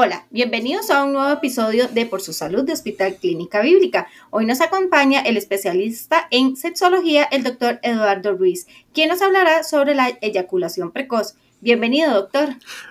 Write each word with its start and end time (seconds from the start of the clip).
Hola, 0.00 0.28
bienvenidos 0.30 0.90
a 0.90 1.02
un 1.02 1.12
nuevo 1.12 1.32
episodio 1.32 1.88
de 1.88 2.06
Por 2.06 2.20
su 2.20 2.32
Salud 2.32 2.62
de 2.62 2.72
Hospital 2.72 3.16
Clínica 3.16 3.62
Bíblica. 3.62 4.06
Hoy 4.30 4.46
nos 4.46 4.60
acompaña 4.60 5.22
el 5.22 5.36
especialista 5.36 6.28
en 6.30 6.56
sexología, 6.56 7.24
el 7.24 7.42
doctor 7.42 7.80
Eduardo 7.82 8.32
Ruiz, 8.36 8.68
quien 8.94 9.08
nos 9.08 9.22
hablará 9.22 9.64
sobre 9.64 9.96
la 9.96 10.16
eyaculación 10.20 10.92
precoz. 10.92 11.34
Bienvenido, 11.60 12.14
doctor. 12.14 12.50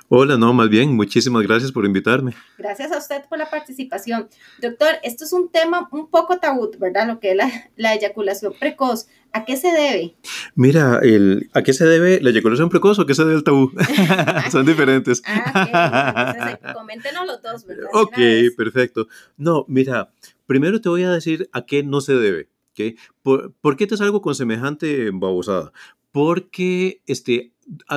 Hola, 0.09 0.37
no, 0.37 0.53
más 0.53 0.67
bien, 0.67 0.93
muchísimas 0.93 1.41
gracias 1.43 1.71
por 1.71 1.85
invitarme. 1.85 2.33
Gracias 2.57 2.91
a 2.91 2.97
usted 2.97 3.23
por 3.29 3.37
la 3.37 3.49
participación. 3.49 4.27
Doctor, 4.61 4.95
esto 5.03 5.23
es 5.23 5.31
un 5.31 5.49
tema 5.49 5.87
un 5.89 6.09
poco 6.09 6.37
tabú, 6.39 6.69
¿verdad? 6.77 7.07
Lo 7.07 7.21
que 7.21 7.31
es 7.31 7.37
la, 7.77 7.93
eyaculación 7.93 8.53
precoz. 8.59 9.07
¿A 9.31 9.45
qué 9.45 9.55
se 9.55 9.71
debe? 9.71 10.17
Mira, 10.55 10.99
el, 11.01 11.49
¿a 11.53 11.61
qué 11.61 11.71
se 11.71 11.85
debe 11.85 12.19
la 12.21 12.31
eyaculación 12.31 12.67
precoz 12.67 12.99
o 12.99 13.03
a 13.03 13.07
qué 13.07 13.15
se 13.15 13.23
debe 13.23 13.37
el 13.37 13.43
tabú? 13.45 13.71
Son 14.51 14.65
diferentes. 14.65 15.21
ah, 15.25 16.59
coméntenos 16.73 17.25
los 17.25 17.41
dos, 17.41 17.65
¿verdad? 17.65 17.87
Ok, 17.93 18.17
perfecto. 18.57 19.07
No, 19.37 19.63
mira, 19.69 20.11
primero 20.45 20.81
te 20.81 20.89
voy 20.89 21.03
a 21.03 21.11
decir 21.11 21.49
a 21.53 21.65
qué 21.65 21.83
no 21.83 22.01
se 22.01 22.15
debe. 22.15 22.49
¿okay? 22.73 22.97
¿Por, 23.23 23.53
¿Por, 23.53 23.77
qué 23.77 23.87
te 23.87 23.95
salgo 23.95 24.21
con 24.21 24.35
semejante 24.35 25.09
babosada? 25.13 25.71
Porque 26.11 27.01
este, 27.05 27.53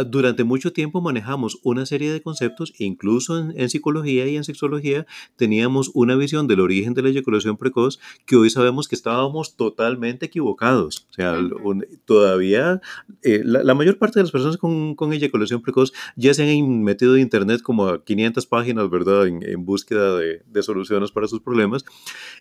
durante 0.07 0.45
mucho 0.45 0.73
tiempo 0.73 1.01
manejamos 1.01 1.59
una 1.63 1.87
serie 1.87 2.13
de 2.13 2.23
conceptos, 2.23 2.73
incluso 2.79 3.39
en, 3.39 3.71
psicología 3.71 4.27
y 4.27 4.37
en 4.37 4.45
sexología 4.45 5.07
teníamos 5.37 5.91
una 5.95 6.17
visión 6.17 6.49
del 6.49 6.61
origen 6.61 6.95
de 6.95 7.03
la 7.03 7.11
eyaculación 7.11 7.57
precoz 7.57 8.01
que 8.27 8.37
hoy 8.37 8.51
sabemos 8.51 8.89
que 8.89 8.97
estábamos 8.97 9.57
totalmente 9.57 10.27
equivocados. 10.27 11.07
O 11.11 11.13
sea, 11.13 11.39
todavía 12.05 12.81
eh, 13.23 13.43
la, 13.45 13.75
mayor 13.75 13.99
parte 13.99 14.19
de 14.19 14.25
las 14.25 14.33
personas 14.33 14.57
con, 14.57 14.95
con, 14.95 15.13
eyaculación 15.13 15.63
precoz 15.63 15.93
ya 16.17 16.35
se 16.35 16.43
han 16.43 16.83
metido 16.83 17.15
en 17.15 17.23
internet 17.23 17.63
como 17.63 17.87
a 17.87 18.05
500 18.05 18.47
páginas, 18.47 18.91
¿verdad?, 18.91 19.27
en, 19.27 19.65
búsqueda 19.65 20.17
de, 20.17 20.43
de, 20.47 20.63
soluciones 20.63 21.13
para 21.13 21.29
sus 21.29 21.41
problemas 21.41 21.85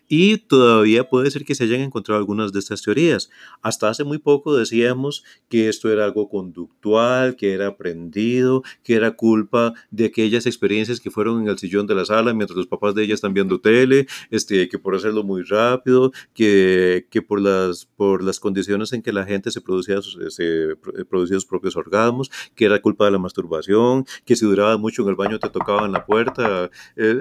y 0.08 0.38
todavía 0.38 1.08
puede 1.08 1.30
ser 1.30 1.44
que 1.44 1.54
se 1.54 1.64
hayan 1.64 1.80
encontrado 1.80 2.18
algunas 2.18 2.52
de 2.52 2.58
estas 2.58 2.82
teorías. 2.82 3.30
Hasta 3.62 3.88
hace 3.88 4.04
muy 4.04 4.18
poco 4.18 4.56
decíamos 4.56 5.22
que 5.48 5.68
esto 5.68 5.92
era 5.92 6.04
algo 6.04 6.28
conductual, 6.28 7.19
que 7.36 7.52
era 7.52 7.68
aprendido, 7.68 8.62
que 8.82 8.94
era 8.94 9.12
culpa 9.12 9.74
de 9.90 10.06
aquellas 10.06 10.46
experiencias 10.46 11.00
que 11.00 11.10
fueron 11.10 11.42
en 11.42 11.48
el 11.48 11.58
sillón 11.58 11.86
de 11.86 11.94
la 11.94 12.04
sala 12.04 12.34
mientras 12.34 12.56
los 12.56 12.66
papás 12.66 12.94
de 12.94 13.04
ella 13.04 13.14
están 13.14 13.34
viendo 13.34 13.60
tele, 13.60 14.06
este, 14.30 14.68
que 14.68 14.78
por 14.78 14.94
hacerlo 14.94 15.22
muy 15.22 15.42
rápido, 15.42 16.12
que, 16.34 17.06
que 17.10 17.22
por, 17.22 17.40
las, 17.40 17.86
por 17.86 18.22
las 18.22 18.40
condiciones 18.40 18.92
en 18.92 19.02
que 19.02 19.12
la 19.12 19.24
gente 19.24 19.50
se 19.50 19.60
producía, 19.60 20.00
se 20.28 20.76
producía 21.08 21.36
sus 21.36 21.46
propios 21.46 21.76
orgasmos, 21.76 22.30
que 22.54 22.64
era 22.64 22.80
culpa 22.80 23.04
de 23.04 23.12
la 23.12 23.18
masturbación, 23.18 24.04
que 24.24 24.36
si 24.36 24.46
duraba 24.46 24.76
mucho 24.76 25.02
en 25.02 25.08
el 25.08 25.16
baño 25.16 25.38
te 25.38 25.50
tocaban 25.50 25.92
la 25.92 26.06
puerta. 26.06 26.70
Eh, 26.96 27.20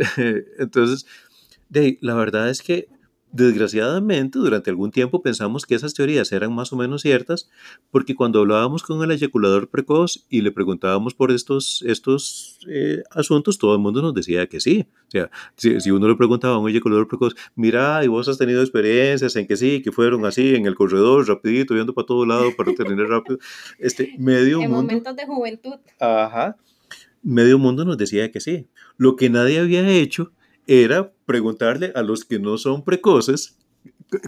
entonces, 0.60 1.06
la 2.02 2.16
verdad 2.16 2.50
es 2.50 2.62
que 2.62 2.88
Desgraciadamente, 3.32 4.40
durante 4.40 4.72
algún 4.72 4.90
tiempo 4.90 5.22
pensamos 5.22 5.68
que 5.68 5.76
esas 5.76 5.94
teorías 5.94 6.32
eran 6.32 6.52
más 6.52 6.74
o 6.74 6.76
menos 6.76 7.04
ciertas, 7.04 7.48
porque 7.92 8.16
cuando 8.16 8.40
hablábamos 8.40 8.82
con 8.82 9.04
el 9.04 9.12
eyaculador 9.12 9.70
precoz 9.70 10.26
y 10.30 10.42
le 10.42 10.52
preguntábamos 10.52 11.14
por 11.14 11.32
estos, 11.32 11.84
estos 11.86 12.60
eh, 12.68 13.04
asuntos, 13.12 13.60
todo 13.60 13.76
el 13.76 13.82
mundo 13.82 14.02
nos 14.02 14.16
decía 14.16 14.48
que 14.48 14.60
sí. 14.60 14.88
O 15.08 15.12
sea, 15.12 15.30
si, 15.56 15.92
uno 15.92 16.08
le 16.08 16.16
preguntaba 16.16 16.56
a 16.56 16.58
un 16.58 16.70
eyaculador 16.70 17.08
precoz, 17.08 17.36
mira, 17.56 18.04
¿y 18.04 18.08
vos 18.08 18.28
has 18.28 18.40
tenido 18.40 18.62
experiencias 18.62 19.36
en 19.36 19.46
que 19.46 19.56
sí, 19.58 19.84
que 19.84 19.92
fueron 19.92 20.26
así, 20.26 20.56
en 20.56 20.66
el 20.66 20.74
corredor, 20.74 21.28
rapidito, 21.28 21.76
viendo 21.76 21.94
para 21.94 22.08
todo 22.08 22.26
lado 22.26 22.56
para 22.58 22.74
terminar 22.74 23.10
rápido? 23.10 23.38
Este, 23.78 24.16
medio 24.18 24.60
en 24.60 24.72
momentos 24.72 25.16
de 25.16 25.28
juventud. 25.28 25.76
Ajá. 26.00 26.58
Medio 27.22 27.60
mundo 27.60 27.86
nos 27.86 27.98
decía 27.98 28.32
que 28.32 28.40
sí. 28.40 28.68
Lo 28.98 29.16
que 29.16 29.30
nadie 29.30 29.60
había 29.60 29.88
hecho 29.88 30.32
era 30.70 31.12
preguntarle 31.26 31.92
a 31.96 32.04
los 32.04 32.24
que 32.24 32.38
no 32.38 32.60
son 32.60 32.84
precoces 32.84 33.58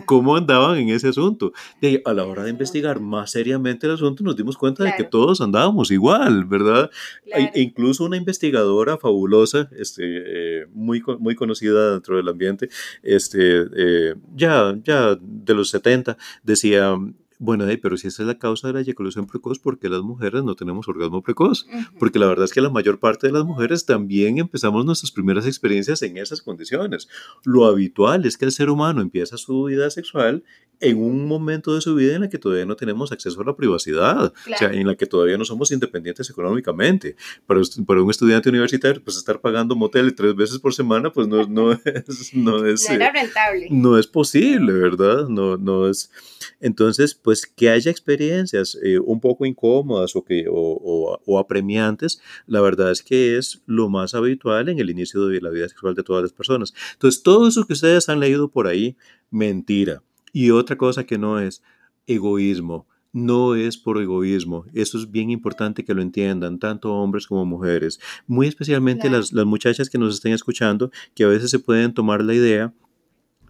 cómo 0.06 0.35
andaban 0.35 0.78
en 0.78 0.90
ese 0.90 1.09
asunto. 1.09 1.53
De, 1.81 2.02
a 2.06 2.13
la 2.13 2.25
hora 2.25 2.44
de 2.44 2.50
investigar 2.50 3.00
más 3.00 3.31
seriamente 3.31 3.88
el 3.88 3.94
asunto, 3.94 4.24
nos 4.24 4.35
dimos 4.35 4.57
cuenta 4.57 4.84
de 4.84 4.94
que 4.96 5.03
todos 5.03 5.41
andábamos 5.41 5.91
igual, 5.91 6.46
¿verdad? 6.46 6.90
E 7.25 7.62
incluso 7.62 8.06
una 8.06 8.18
investigadora 8.18 8.97
fabulosa, 8.97 9.69
este, 9.78 10.03
eh, 10.03 10.66
muy, 10.74 11.03
muy 11.19 11.35
conocida 11.35 11.91
dentro 11.91 12.18
del 12.18 12.29
ambiente, 12.29 12.69
este, 13.03 13.66
eh, 13.75 14.16
ya, 14.35 14.75
ya 14.84 15.18
de 15.19 15.53
los 15.53 15.69
70, 15.69 16.18
decía, 16.44 16.96
bueno, 17.41 17.66
pero 17.81 17.97
si 17.97 18.07
esa 18.07 18.22
es 18.22 18.28
la 18.28 18.38
causa 18.38 18.68
de 18.68 18.74
la 18.74 18.81
eyaculación 18.81 19.25
precoz, 19.25 19.57
¿por 19.57 19.79
qué 19.79 19.90
las 19.90 20.03
mujeres 20.03 20.44
no 20.44 20.56
tenemos 20.56 20.88
orgasmo 20.88 21.24
precoz? 21.24 21.66
Porque 21.97 22.19
la 22.19 22.28
verdad 22.28 22.46
es 22.46 22.53
que 22.53 22.62
la 22.62 22.69
mayor 22.69 23.00
parte 23.00 23.25
de 23.25 23.34
las 23.34 23.46
mujeres 23.46 23.84
también 23.88 24.38
empezamos 24.38 24.85
nuestras 24.85 25.12
primeras 25.12 25.47
experiencias 25.47 26.03
en 26.03 26.18
esas 26.18 26.44
condiciones. 26.44 27.07
Lo 27.44 27.66
habitual 27.66 28.28
es 28.28 28.38
que 28.38 28.46
el 28.46 28.52
ser 28.52 28.69
humano 28.69 29.02
empieza 29.02 29.38
su 29.38 29.63
vida 29.63 29.90
sexual 29.90 30.44
en 30.81 30.97
un 30.97 31.28
momento 31.28 31.75
de 31.75 31.81
su 31.81 31.96
vida 31.96 32.16
en 32.16 32.22
la 32.22 32.29
que 32.29 32.40
todavía 32.40 32.66
no 32.66 32.75
tenemos 32.75 33.12
acceso 33.12 33.40
a 33.41 33.46
la 33.46 33.56
privacidad, 33.56 34.25
o 34.25 34.58
sea, 34.58 34.72
en 34.72 34.88
la 34.88 34.96
que 34.96 35.06
todavía 35.06 35.38
no 35.38 35.46
somos 35.46 35.72
independientes 35.72 36.29
económicamente. 36.29 37.16
Para, 37.46 37.62
para 37.85 38.02
un 38.02 38.09
estudiante 38.09 38.50
universitario, 38.50 39.02
pues 39.03 39.18
estar 39.18 39.40
pagando 39.40 39.75
motel 39.75 40.13
tres 40.16 40.35
veces 40.35 40.59
por 40.59 40.73
semana, 40.73 41.12
pues 41.13 41.28
no, 41.28 41.46
no 41.47 41.72
es... 41.85 42.34
No, 42.34 42.66
es, 42.66 42.90
no 42.90 42.96
era 42.96 43.12
rentable. 43.12 43.68
No 43.69 43.97
es 43.97 44.08
posible, 44.08 44.73
¿verdad? 44.73 45.28
No, 45.28 45.58
no 45.58 45.88
es... 45.88 46.12
Entonces, 46.59 47.13
pues 47.13 47.31
que 47.46 47.69
haya 47.69 47.90
experiencias 47.90 48.78
eh, 48.84 49.00
un 49.00 49.19
poco 49.19 49.46
incómodas 49.46 50.16
o, 50.16 50.24
que, 50.24 50.46
o, 50.50 51.19
o, 51.25 51.40
apremiantes, 51.40 52.22
la 52.47 52.62
verdad 52.62 52.92
es 52.92 53.02
que 53.02 53.38
es 53.38 53.62
lo 53.66 53.90
más 53.90 54.14
habitual 54.14 54.69
en 54.69 54.80
el 54.80 54.90
inicio 54.90 55.25
de 55.28 55.41
la 55.41 55.50
vida 55.50 55.70
sexual 55.70 55.96
de 55.96 56.03
todas 56.03 56.24
las 56.24 56.34
personas. 56.34 56.74
Entonces, 56.94 57.24
todo 57.24 57.47
eso 57.47 57.66
que 57.66 57.74
ustedes 57.74 58.09
han 58.09 58.20
leído 58.20 58.50
por 58.50 58.68
ahí, 58.68 58.97
mentira. 59.30 60.03
Y 60.34 60.52
otra 60.52 60.78
cosa 60.78 61.06
que 61.06 61.18
no 61.18 61.40
es 61.40 61.64
egoísmo. 62.08 62.88
No 63.14 63.56
es 63.56 63.78
por 63.78 64.02
egoísmo. 64.02 64.66
Eso 64.74 64.97
es 64.97 65.12
bien 65.12 65.31
importante 65.31 65.84
que 65.84 65.94
lo 65.94 66.02
entiendan, 66.02 66.59
tanto 66.59 66.94
hombres 66.94 67.28
como 67.28 67.46
mujeres. 67.46 68.00
Muy 68.25 68.47
especialmente 68.47 69.09
las, 69.09 69.34
las 69.34 69.46
muchachas 69.46 69.90
que 69.90 69.97
nos 69.97 70.16
estén 70.16 70.31
escuchando, 70.31 70.91
que 71.14 71.25
a 71.25 71.28
veces 71.28 71.52
se 71.52 71.59
pueden 71.59 71.94
tomar 71.94 72.24
la 72.24 72.34
idea 72.34 72.74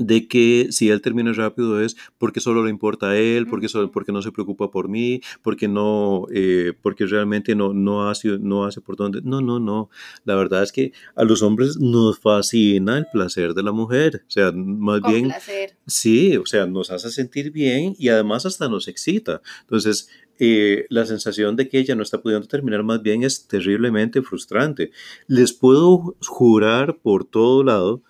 de 0.06 0.28
que 0.28 0.68
si 0.72 0.90
él 0.90 1.02
termina 1.02 1.34
rápido 1.34 1.82
es 1.82 1.96
porque 2.18 2.40
solo 2.40 2.64
le 2.64 2.70
importa 2.70 3.12
a 3.12 3.18
él, 3.18 3.48
porque, 3.48 3.70
solo, 3.70 3.92
porque 3.92 4.12
no 4.12 4.22
se 4.22 4.32
preocupa 4.32 4.72
por 4.72 4.90
mí, 4.90 5.22
porque 5.42 5.68
no, 5.68 6.26
eh, 6.34 6.74
porque 6.82 7.06
realmente 7.06 7.56
no, 7.56 7.74
no, 7.74 8.10
hace, 8.10 8.40
no 8.40 8.66
hace 8.66 8.82
por 8.82 8.96
dónde. 8.96 9.22
No, 9.24 9.42
no, 9.42 9.60
no. 9.60 9.90
La 10.26 10.36
verdad 10.36 10.64
es 10.64 10.72
que 10.72 10.94
a 11.16 11.24
los 11.24 11.42
hombres 11.42 11.78
nos 11.78 12.20
fascina 12.20 12.98
el 12.98 13.06
placer 13.12 13.54
de 13.54 13.64
la 13.64 13.72
mujer. 13.72 14.24
O 14.28 14.32
sea, 14.32 14.52
más 14.52 15.02
bien... 15.02 15.26
Placer. 15.26 15.78
Sí, 15.86 16.38
o 16.38 16.46
sea, 16.46 16.66
nos 16.66 16.92
hace 16.92 17.10
sentir 17.10 17.52
bien 17.52 17.96
y 17.98 18.10
además 18.10 18.46
hasta 18.46 18.70
nos 18.70 18.88
excita. 18.88 19.42
Entonces, 19.62 20.10
eh, 20.40 20.88
la 20.90 21.06
sensación 21.06 21.56
de 21.56 21.70
que 21.70 21.78
ella 21.78 21.94
no 21.94 22.02
está 22.02 22.22
pudiendo 22.22 22.48
terminar 22.48 22.84
más 22.84 23.02
bien 23.04 23.24
es 23.24 23.48
terriblemente 23.48 24.24
frustrante. 24.24 24.92
Les 25.28 25.54
puedo 25.54 26.16
jurar 26.26 26.98
por 26.98 27.26
todo 27.26 27.64
lado 27.64 28.02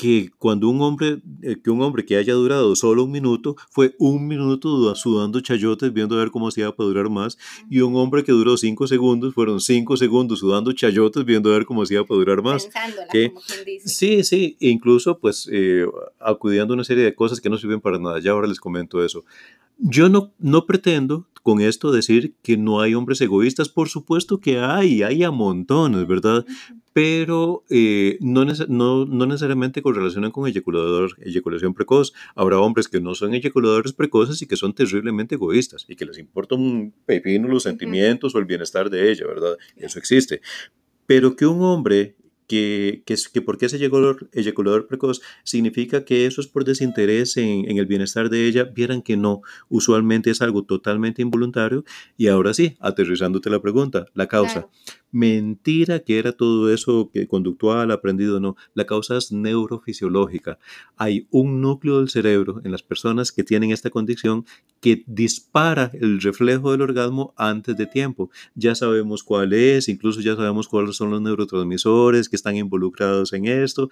que 0.00 0.30
cuando 0.38 0.70
un 0.70 0.80
hombre, 0.80 1.20
eh, 1.42 1.56
que 1.62 1.70
un 1.70 1.82
hombre 1.82 2.06
que 2.06 2.16
haya 2.16 2.32
durado 2.32 2.74
solo 2.74 3.04
un 3.04 3.10
minuto, 3.10 3.56
fue 3.68 3.94
un 3.98 4.26
minuto 4.26 4.94
sudando 4.94 5.40
chayotes, 5.42 5.92
viendo 5.92 6.14
a 6.14 6.20
ver 6.20 6.30
cómo 6.30 6.50
se 6.50 6.62
iba 6.62 6.70
a 6.70 6.82
durar 6.82 7.10
más, 7.10 7.36
y 7.68 7.80
un 7.80 7.94
hombre 7.96 8.24
que 8.24 8.32
duró 8.32 8.56
cinco 8.56 8.86
segundos, 8.86 9.34
fueron 9.34 9.60
cinco 9.60 9.98
segundos 9.98 10.38
sudando 10.38 10.72
chayotes, 10.72 11.26
viendo 11.26 11.50
a 11.50 11.52
ver 11.52 11.66
cómo 11.66 11.84
se 11.84 11.94
iba 11.94 12.02
a 12.02 12.14
durar 12.14 12.42
más. 12.42 12.66
que, 13.12 13.28
como 13.28 13.44
quien 13.44 13.64
dice. 13.66 13.88
Sí, 13.90 14.24
sí, 14.24 14.56
e 14.58 14.70
incluso 14.70 15.18
pues 15.18 15.46
eh, 15.52 15.84
acudiendo 16.18 16.72
a 16.72 16.76
una 16.76 16.84
serie 16.84 17.04
de 17.04 17.14
cosas 17.14 17.38
que 17.38 17.50
no 17.50 17.58
sirven 17.58 17.82
para 17.82 17.98
nada, 17.98 18.20
ya 18.20 18.30
ahora 18.30 18.46
les 18.46 18.58
comento 18.58 19.04
eso. 19.04 19.22
Yo 19.82 20.08
no, 20.08 20.32
no 20.38 20.66
pretendo 20.66 21.26
con 21.42 21.60
esto 21.60 21.90
decir 21.90 22.34
que 22.42 22.56
no 22.56 22.80
hay 22.80 22.94
hombres 22.94 23.20
egoístas, 23.20 23.68
por 23.68 23.88
supuesto 23.88 24.40
que 24.40 24.58
hay, 24.58 25.02
hay 25.02 25.22
a 25.24 25.30
montones, 25.30 26.06
¿verdad? 26.06 26.44
Pero 26.92 27.64
eh, 27.70 28.18
no, 28.20 28.44
no, 28.44 29.06
no, 29.06 29.26
necesariamente 29.26 29.80
correlacionan 29.80 30.32
con 30.32 30.46
eyaculador, 30.46 31.16
eyaculación 31.20 31.72
precoz. 31.72 32.12
Habrá 32.34 32.58
hombres 32.58 32.88
que 32.88 33.00
no 33.00 33.14
son 33.14 33.32
eyaculadores 33.32 33.92
precoces 33.92 34.42
y 34.42 34.46
que 34.46 34.56
son 34.56 34.74
terriblemente 34.74 35.36
egoístas 35.36 35.86
y 35.88 35.96
que 35.96 36.04
les 36.04 36.18
importa 36.18 36.56
un 36.56 36.92
pepino 37.06 37.48
los 37.48 37.62
sentimientos 37.62 38.34
o 38.34 38.38
el 38.38 38.44
bienestar 38.44 38.90
de 38.90 39.10
ella, 39.10 39.26
¿verdad? 39.26 39.56
Eso 39.76 39.98
existe. 39.98 40.42
Pero 41.06 41.36
que 41.36 41.46
un 41.46 41.62
hombre 41.62 42.16
que, 42.50 43.04
que, 43.06 43.14
que 43.32 43.42
porque 43.42 43.66
ese 43.66 43.76
eyaculador, 43.76 44.28
eyaculador, 44.32 44.88
precoz 44.88 45.20
significa 45.44 46.04
que 46.04 46.26
eso 46.26 46.40
es 46.40 46.48
por 46.48 46.64
desinterés 46.64 47.36
en, 47.36 47.70
en, 47.70 47.78
el 47.78 47.86
bienestar 47.86 48.28
de 48.28 48.48
ella, 48.48 48.64
vieran 48.64 49.02
que 49.02 49.16
no, 49.16 49.42
usualmente 49.68 50.30
es 50.30 50.42
algo 50.42 50.64
totalmente 50.64 51.22
involuntario. 51.22 51.84
Y 52.16 52.26
ahora 52.26 52.52
sí, 52.52 52.76
aterrizándote 52.80 53.50
la 53.50 53.62
pregunta, 53.62 54.06
la 54.14 54.26
causa. 54.26 54.66
Mentira 55.12 56.00
que 56.00 56.18
era 56.18 56.32
todo 56.32 56.72
eso 56.72 57.10
que 57.12 57.26
conductual, 57.26 57.90
aprendido, 57.90 58.38
no. 58.38 58.56
La 58.74 58.86
causa 58.86 59.16
es 59.16 59.32
neurofisiológica. 59.32 60.58
Hay 60.96 61.26
un 61.30 61.60
núcleo 61.60 61.98
del 61.98 62.10
cerebro 62.10 62.60
en 62.64 62.70
las 62.70 62.82
personas 62.82 63.32
que 63.32 63.42
tienen 63.42 63.72
esta 63.72 63.90
condición 63.90 64.44
que 64.80 65.02
dispara 65.06 65.90
el 65.94 66.20
reflejo 66.20 66.70
del 66.70 66.82
orgasmo 66.82 67.34
antes 67.36 67.76
de 67.76 67.86
tiempo. 67.86 68.30
Ya 68.54 68.74
sabemos 68.74 69.24
cuál 69.24 69.52
es, 69.52 69.88
incluso 69.88 70.20
ya 70.20 70.36
sabemos 70.36 70.68
cuáles 70.68 70.96
son 70.96 71.10
los 71.10 71.20
neurotransmisores 71.20 72.28
que 72.28 72.36
están 72.36 72.56
involucrados 72.56 73.32
en 73.32 73.46
esto. 73.46 73.90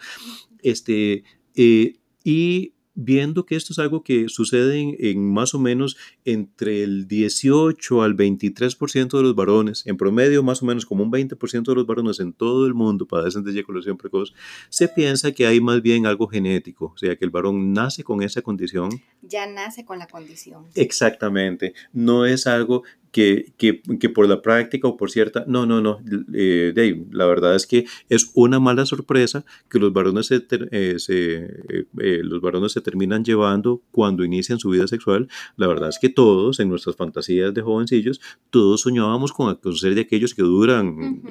Este, 0.63 1.25
eh, 1.57 1.97
y 2.23 2.75
viendo 3.01 3.47
que 3.47 3.55
esto 3.55 3.73
es 3.73 3.79
algo 3.79 4.03
que 4.03 4.29
sucede 4.29 5.11
en, 5.11 5.33
más 5.33 5.55
o 5.55 5.61
menos 5.61 5.97
entre 6.25 6.83
el 6.83 7.07
18 7.07 8.03
al 8.03 8.17
23% 8.17 9.17
de 9.17 9.23
los 9.23 9.37
varones, 9.37 9.87
en 9.87 9.97
promedio 9.97 10.43
más 10.43 10.63
o 10.65 10.67
menos 10.67 10.85
como 10.85 11.05
un 11.05 11.13
20% 11.13 11.63
de 11.63 11.75
los 11.77 11.87
varones 11.87 12.19
en 12.19 12.33
todo 12.33 12.67
el 12.67 12.75
mundo 12.75 13.07
padecen 13.07 13.45
de 13.45 13.53
eyaculación 13.53 13.97
precoz, 13.97 14.35
se 14.69 14.89
piensa 14.89 15.31
que 15.31 15.47
hay 15.47 15.61
más 15.61 15.81
bien 15.81 16.07
algo 16.07 16.27
genético, 16.27 16.87
o 16.87 16.99
sea, 16.99 17.15
que 17.15 17.25
el 17.25 17.31
varón 17.31 17.73
nace 17.73 18.03
con 18.03 18.21
esa 18.21 18.43
condición. 18.43 18.91
Ya 19.23 19.47
nace 19.47 19.85
con 19.85 20.01
la 20.01 20.09
condición. 20.09 20.67
Exactamente, 20.75 21.75
no 21.93 22.27
es 22.27 22.49
algo 22.49 22.83
que, 23.13 23.53
que, 23.57 23.83
que, 23.99 24.09
por 24.09 24.29
la 24.29 24.43
práctica 24.43 24.89
o 24.89 24.97
por 24.97 25.11
cierta... 25.11 25.45
No, 25.47 25.67
no, 25.67 25.81
no. 25.81 26.01
Eh, 26.35 26.73
Dave, 26.75 27.07
la 27.11 27.27
verdad 27.27 27.55
es 27.55 27.67
que 27.67 27.87
es 28.09 28.31
una 28.35 28.61
mala 28.61 28.87
sorpresa 28.87 29.45
que 29.69 29.79
los 29.79 29.93
varones 29.93 30.27
se, 30.27 30.45
eh, 30.51 30.95
se 30.99 31.35
eh, 31.37 31.85
eh, 32.01 32.21
los 32.23 32.41
varones 32.41 32.73
se 32.73 32.81
terminan 32.81 33.25
llevando 33.25 33.83
cuando 33.91 34.25
inician 34.25 34.59
su 34.59 34.71
vida 34.71 34.87
sexual. 34.87 35.29
La 35.57 35.67
verdad 35.67 35.89
es 35.89 35.99
que 35.99 36.09
todos, 36.09 36.61
en 36.61 36.69
nuestras 36.69 36.97
fantasías 36.97 37.55
de 37.55 37.63
jovencillos, 37.63 38.21
todos 38.51 38.83
soñábamos 38.83 39.33
con 39.33 39.59
ser 39.77 39.95
de 39.95 40.03
aquellos 40.03 40.35
que 40.35 40.43
duran 40.43 41.23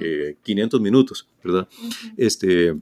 500 0.44 0.82
minutos, 0.82 1.28
¿verdad? 1.44 1.68
este 2.18 2.76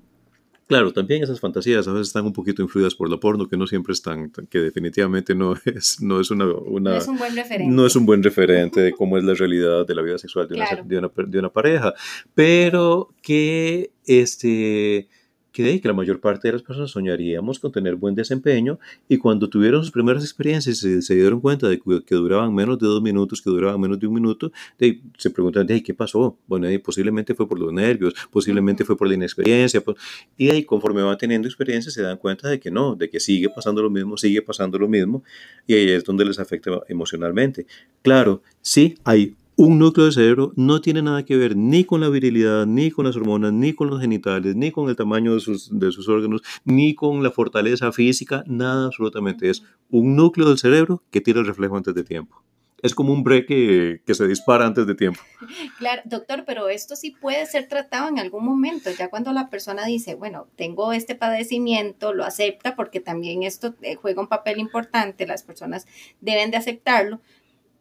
Claro, 0.67 0.91
también 0.91 1.21
esas 1.21 1.39
fantasías 1.39 1.87
a 1.87 1.91
veces 1.91 2.07
están 2.07 2.25
un 2.25 2.33
poquito 2.33 2.63
influidas 2.63 2.95
por 2.95 3.07
lo 3.07 3.19
porno, 3.19 3.47
que 3.47 3.55
no 3.55 3.67
siempre 3.67 3.93
están, 3.93 4.31
que 4.49 4.59
definitivamente 4.59 5.35
no 5.35 5.53
es, 5.65 6.01
no 6.01 6.19
es 6.19 6.31
una, 6.31 6.45
una 6.45 6.91
no 6.91 6.97
es 6.97 7.07
un 7.07 7.17
buen 7.17 7.35
referente. 7.35 7.75
No 7.75 7.85
es 7.85 7.95
un 7.95 8.05
buen 8.05 8.23
referente 8.23 8.81
de 8.81 8.91
cómo 8.91 9.17
es 9.17 9.23
la 9.23 9.35
realidad 9.35 9.85
de 9.85 9.95
la 9.95 10.01
vida 10.01 10.17
sexual 10.17 10.47
de, 10.47 10.55
una, 10.55 10.65
de, 10.83 10.97
una, 10.97 11.11
de 11.27 11.39
una 11.39 11.49
pareja, 11.49 11.93
pero 12.33 13.13
que 13.21 13.91
este 14.05 15.07
que, 15.55 15.79
que 15.79 15.87
la 15.87 15.93
mayor 15.93 16.19
parte 16.19 16.49
de 16.49 16.51
las 16.51 16.61
personas 16.61 16.91
soñaríamos 16.91 17.59
con 17.59 17.71
tener 17.71 17.95
buen 17.95 18.13
desempeño 18.13 18.77
y 19.07 19.17
cuando 19.17 19.49
tuvieron 19.49 19.81
sus 19.81 19.91
primeras 19.91 20.21
experiencias 20.21 20.83
y 20.83 21.01
se, 21.01 21.15
dieron 21.15 21.39
cuenta 21.39 21.69
de 21.69 21.79
que, 21.79 22.15
duraban 22.15 22.53
menos 22.53 22.77
de 22.77 22.87
dos 22.87 23.01
minutos, 23.01 23.41
que 23.41 23.49
duraban 23.49 23.79
menos 23.79 23.97
de 23.97 24.05
un 24.05 24.15
minuto, 24.15 24.51
de, 24.77 24.99
se 25.17 25.29
preguntan, 25.29 25.65
¿qué 25.65 25.93
pasó? 25.93 26.37
Bueno, 26.45 26.67
posiblemente 26.83 27.33
fue 27.33 27.47
por 27.47 27.57
los 27.57 27.71
nervios, 27.71 28.13
posiblemente 28.29 28.83
fue 28.83 28.97
por 28.97 29.07
la 29.07 29.13
inexperiencia, 29.13 29.79
pues, 29.79 29.95
y 30.35 30.49
ahí 30.49 30.65
conforme 30.65 31.01
van 31.01 31.17
teniendo 31.17 31.47
experiencia 31.47 31.89
se 31.89 32.01
dan 32.01 32.17
cuenta 32.17 32.49
de 32.49 32.59
que 32.59 32.69
no, 32.69 32.95
de 32.95 33.09
que 33.09 33.21
sigue 33.21 33.47
pasando 33.49 33.81
lo 33.81 33.89
mismo, 33.89 34.17
sigue 34.17 34.41
pasando 34.41 34.77
lo 34.77 34.89
mismo, 34.89 35.23
y 35.65 35.73
ahí 35.73 35.89
es 35.89 36.03
donde 36.03 36.25
les 36.25 36.37
afecta 36.37 36.81
emocionalmente. 36.89 37.65
Claro, 38.01 38.41
sí 38.61 38.95
hay 39.05 39.35
un 39.57 39.79
núcleo 39.79 40.07
de 40.07 40.11
cerebro 40.11 40.51
no 40.55 40.81
tiene 40.81 41.01
nada 41.01 41.23
que 41.23 41.37
ver 41.37 41.55
ni 41.55 41.85
con 41.85 42.01
la 42.01 42.09
virilidad, 42.09 42.65
ni 42.65 42.91
con 42.91 43.05
las 43.05 43.15
hormonas, 43.15 43.53
ni 43.53 43.73
con 43.73 43.89
los 43.89 44.01
genitales, 44.01 44.55
ni 44.55 44.71
con 44.71 44.89
el 44.89 44.95
tamaño 44.95 45.33
de 45.33 45.39
sus, 45.39 46.09
órganos, 46.09 46.41
ni 46.65 46.93
con 46.93 47.23
la 47.23 47.31
fortaleza 47.31 47.91
física, 47.91 48.43
nada 48.47 48.87
absolutamente. 48.87 49.49
Es 49.49 49.63
un 49.89 50.15
núcleo 50.15 50.47
del 50.47 50.57
cerebro 50.57 51.03
que 51.09 51.21
tira 51.21 51.39
el 51.39 51.47
reflejo 51.47 51.77
antes 51.77 51.95
de 51.95 52.03
tiempo. 52.03 52.43
Es 52.81 52.93
como 52.93 53.13
un 53.13 53.23
breque 53.23 54.01
que, 54.05 54.13
se 54.13 54.27
dispara 54.27 54.65
antes 54.65 54.85
de 54.85 54.93
tiempo. 54.93 55.21
Claro, 55.79 56.01
doctor, 56.05 56.43
pero 56.45 56.69
esto 56.69 56.95
sí 56.95 57.11
puede 57.11 57.45
ser 57.45 57.67
tratado 57.67 58.09
en 58.09 58.19
algún 58.19 58.45
momento, 58.45 58.91
ya 58.91 59.09
cuando 59.09 59.31
la 59.33 59.49
persona 59.49 59.85
dice, 59.85 60.15
bueno, 60.15 60.47
tengo 60.55 60.93
este 60.93 61.15
padecimiento, 61.15 62.13
lo 62.13 62.25
acepta 62.25 62.75
porque 62.75 62.99
también 62.99 63.43
esto 63.43 63.73
eh, 63.81 63.95
juega 63.95 64.21
un 64.21 64.27
papel 64.27 64.59
importante, 64.59 65.25
las 65.25 65.43
personas 65.43 65.87
deben 66.21 66.51
de 66.51 66.57
aceptarlo, 66.57 67.21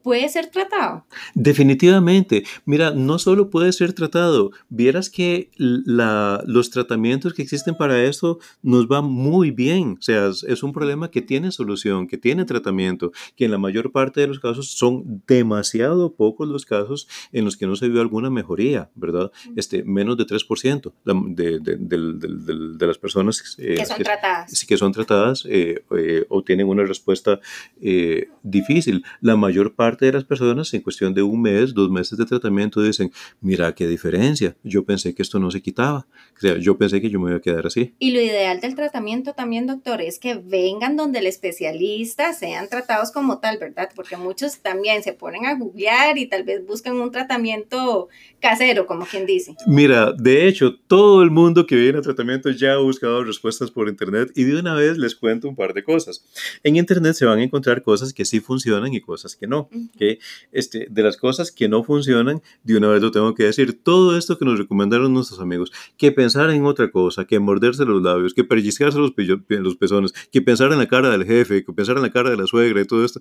puede 0.05 0.29
ser 0.29 0.49
tratado. 0.49 1.07
Definitivamente. 1.35 2.45
Mira, 2.67 2.91
no 2.91 3.19
solo 3.19 3.49
puede 3.49 3.73
ser 3.73 3.95
tratado, 3.95 4.51
vieras 4.69 5.09
que 5.09 5.51
la, 5.57 6.45
los 6.47 6.69
tratamientos 6.69 7.33
que 7.33 7.41
existen 7.41 7.75
para 7.75 8.05
esto 8.05 8.39
nos 8.63 8.87
van 8.87 9.07
muy 9.07 9.51
bien. 9.51 9.97
O 9.99 10.03
sea, 10.03 10.29
es 10.29 10.63
un 10.63 10.75
problema 10.75 11.11
que 11.11 11.23
tiene 11.23 11.51
solución, 11.51 12.07
que 12.07 12.19
tiene 12.19 12.45
tratamiento, 12.45 13.13
que 13.35 13.47
en 13.47 13.51
la 13.51 13.59
mayor 13.59 13.93
parte 13.93 14.21
de 14.21 14.27
los 14.27 14.41
casos 14.41 14.69
son 14.73 15.23
demasiado 15.27 16.13
pocos 16.13 16.47
los 16.49 16.67
casos 16.67 17.09
en 17.33 17.47
los 17.47 17.57
que 17.57 17.67
no 17.67 17.75
se 17.75 17.89
vio 17.89 18.03
alguna 18.03 18.29
mejoría, 18.29 18.91
¿verdad? 18.95 19.33
Este, 19.57 19.85
menos 19.85 20.19
de 20.19 20.27
3% 20.27 20.93
de, 21.35 21.61
de, 21.61 21.77
de, 21.79 22.77
de, 22.77 22.87
las 22.87 22.99
personas 22.99 23.57
eh, 23.59 23.77
que 23.77 23.87
son 23.87 24.03
tratadas, 24.03 24.65
que 24.69 24.77
son 24.77 24.93
tratadas 24.93 25.47
eh, 25.49 25.83
eh, 25.97 26.27
obtienen 26.29 26.69
una 26.69 26.85
respuesta 26.85 27.41
difícil. 28.43 29.03
La 29.23 29.37
mayor 29.37 29.75
parte 29.75 29.94
de 29.97 30.13
las 30.13 30.25
personas 30.25 30.73
en 30.75 30.83
cuestión 30.83 31.15
de 31.15 31.23
un 31.23 31.41
mes, 31.43 31.75
dos 31.75 31.91
meses 31.91 32.19
de 32.19 32.25
tratamiento 32.25 32.83
dicen, 32.83 33.13
mira 33.41 33.75
qué 33.75 33.87
diferencia, 33.87 34.57
yo 34.63 34.85
pensé 34.85 35.15
que 35.15 35.23
esto 35.23 35.39
no 35.39 35.51
se 35.51 35.63
quitaba, 35.63 36.07
o 36.37 36.41
sea, 36.41 36.57
yo 36.59 36.77
pensé 36.77 37.01
que 37.01 37.11
yo 37.11 37.21
me 37.21 37.31
iba 37.31 37.39
a 37.39 37.41
quedar 37.41 37.67
así. 37.67 37.95
Y 37.99 38.13
lo 38.13 38.21
ideal 38.21 38.61
del 38.61 38.75
tratamiento 38.75 39.33
también, 39.35 39.67
doctor, 39.67 40.01
es 40.01 40.19
que 40.19 40.35
vengan 40.35 40.97
donde 40.97 41.21
el 41.21 41.27
especialista, 41.27 42.33
sean 42.33 42.69
tratados 42.69 43.11
como 43.11 43.39
tal, 43.39 43.59
¿verdad? 43.59 43.91
Porque 43.95 44.17
muchos 44.17 44.59
también 44.59 45.03
se 45.03 45.13
ponen 45.13 45.47
a 45.47 45.55
googlear 45.55 46.19
y 46.19 46.27
tal 46.27 46.45
vez 46.45 46.65
buscan 46.67 46.97
un 46.97 47.11
tratamiento 47.11 48.09
casero, 48.41 48.87
como 48.87 49.07
quien 49.07 49.27
dice. 49.27 49.55
Mira, 49.67 50.13
de 50.13 50.47
hecho, 50.47 50.75
todo 50.87 51.23
el 51.23 51.31
mundo 51.31 51.67
que 51.67 51.77
viene 51.77 51.99
a 51.99 52.03
tratamiento 52.03 52.51
ya 52.51 52.75
ha 52.75 52.79
buscado 52.79 53.25
respuestas 53.25 53.71
por 53.71 53.89
internet 53.89 54.31
y 54.35 54.45
de 54.45 54.59
una 54.59 54.75
vez 54.75 54.99
les 54.99 55.15
cuento 55.15 55.49
un 55.49 55.57
par 55.57 55.75
de 55.75 55.85
cosas. 55.85 56.25
En 56.63 56.77
internet 56.77 57.15
se 57.15 57.25
van 57.25 57.39
a 57.39 57.43
encontrar 57.43 57.83
cosas 57.83 58.13
que 58.13 58.25
sí 58.25 58.41
funcionan 58.41 58.93
y 58.93 59.01
cosas 59.01 59.37
que 59.37 59.47
no 59.47 59.69
que 59.97 60.19
este, 60.53 60.87
de 60.91 61.03
las 61.03 61.17
cosas 61.17 61.51
que 61.51 61.69
no 61.69 61.83
funcionan, 61.85 62.43
de 62.63 62.77
una 62.77 62.89
vez 62.89 63.03
lo 63.03 63.11
tengo 63.11 63.35
que 63.35 63.45
decir, 63.45 63.83
todo 63.83 64.17
esto 64.17 64.39
que 64.39 64.45
nos 64.45 64.59
recomendaron 64.59 65.13
nuestros 65.13 65.41
amigos, 65.41 65.73
que 65.97 66.13
pensar 66.13 66.51
en 66.51 66.65
otra 66.65 66.91
cosa, 66.91 67.25
que 67.25 67.39
morderse 67.39 67.85
los 67.85 68.03
labios, 68.03 68.35
que 68.35 68.45
pellizcarse 68.45 68.99
los, 68.99 69.13
los 69.49 69.77
pezones, 69.77 70.13
que 70.31 70.43
pensar 70.43 70.73
en 70.73 70.79
la 70.79 70.89
cara 70.89 71.11
del 71.11 71.25
jefe, 71.25 71.65
que 71.65 71.73
pensar 71.73 71.97
en 71.97 72.03
la 72.03 72.13
cara 72.13 72.31
de 72.31 72.37
la 72.37 72.47
suegra 72.47 72.81
y 72.81 72.85
todo 72.85 73.05
esto, 73.05 73.21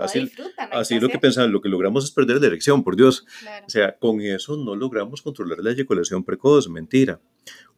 así, 0.00 0.30
así 0.72 1.00
lo 1.00 1.08
que 1.08 1.18
pensamos, 1.18 1.50
lo 1.50 1.60
que 1.60 1.68
logramos 1.68 2.04
es 2.04 2.10
perder 2.10 2.40
la 2.40 2.46
erección, 2.48 2.82
por 2.82 2.96
Dios. 2.96 3.26
O 3.66 3.70
sea, 3.70 3.96
con 3.96 4.20
eso 4.20 4.56
no 4.56 4.76
logramos 4.76 5.22
controlar 5.22 5.58
la 5.60 5.70
eyaculación 5.70 6.24
precoz, 6.24 6.68
mentira. 6.68 7.20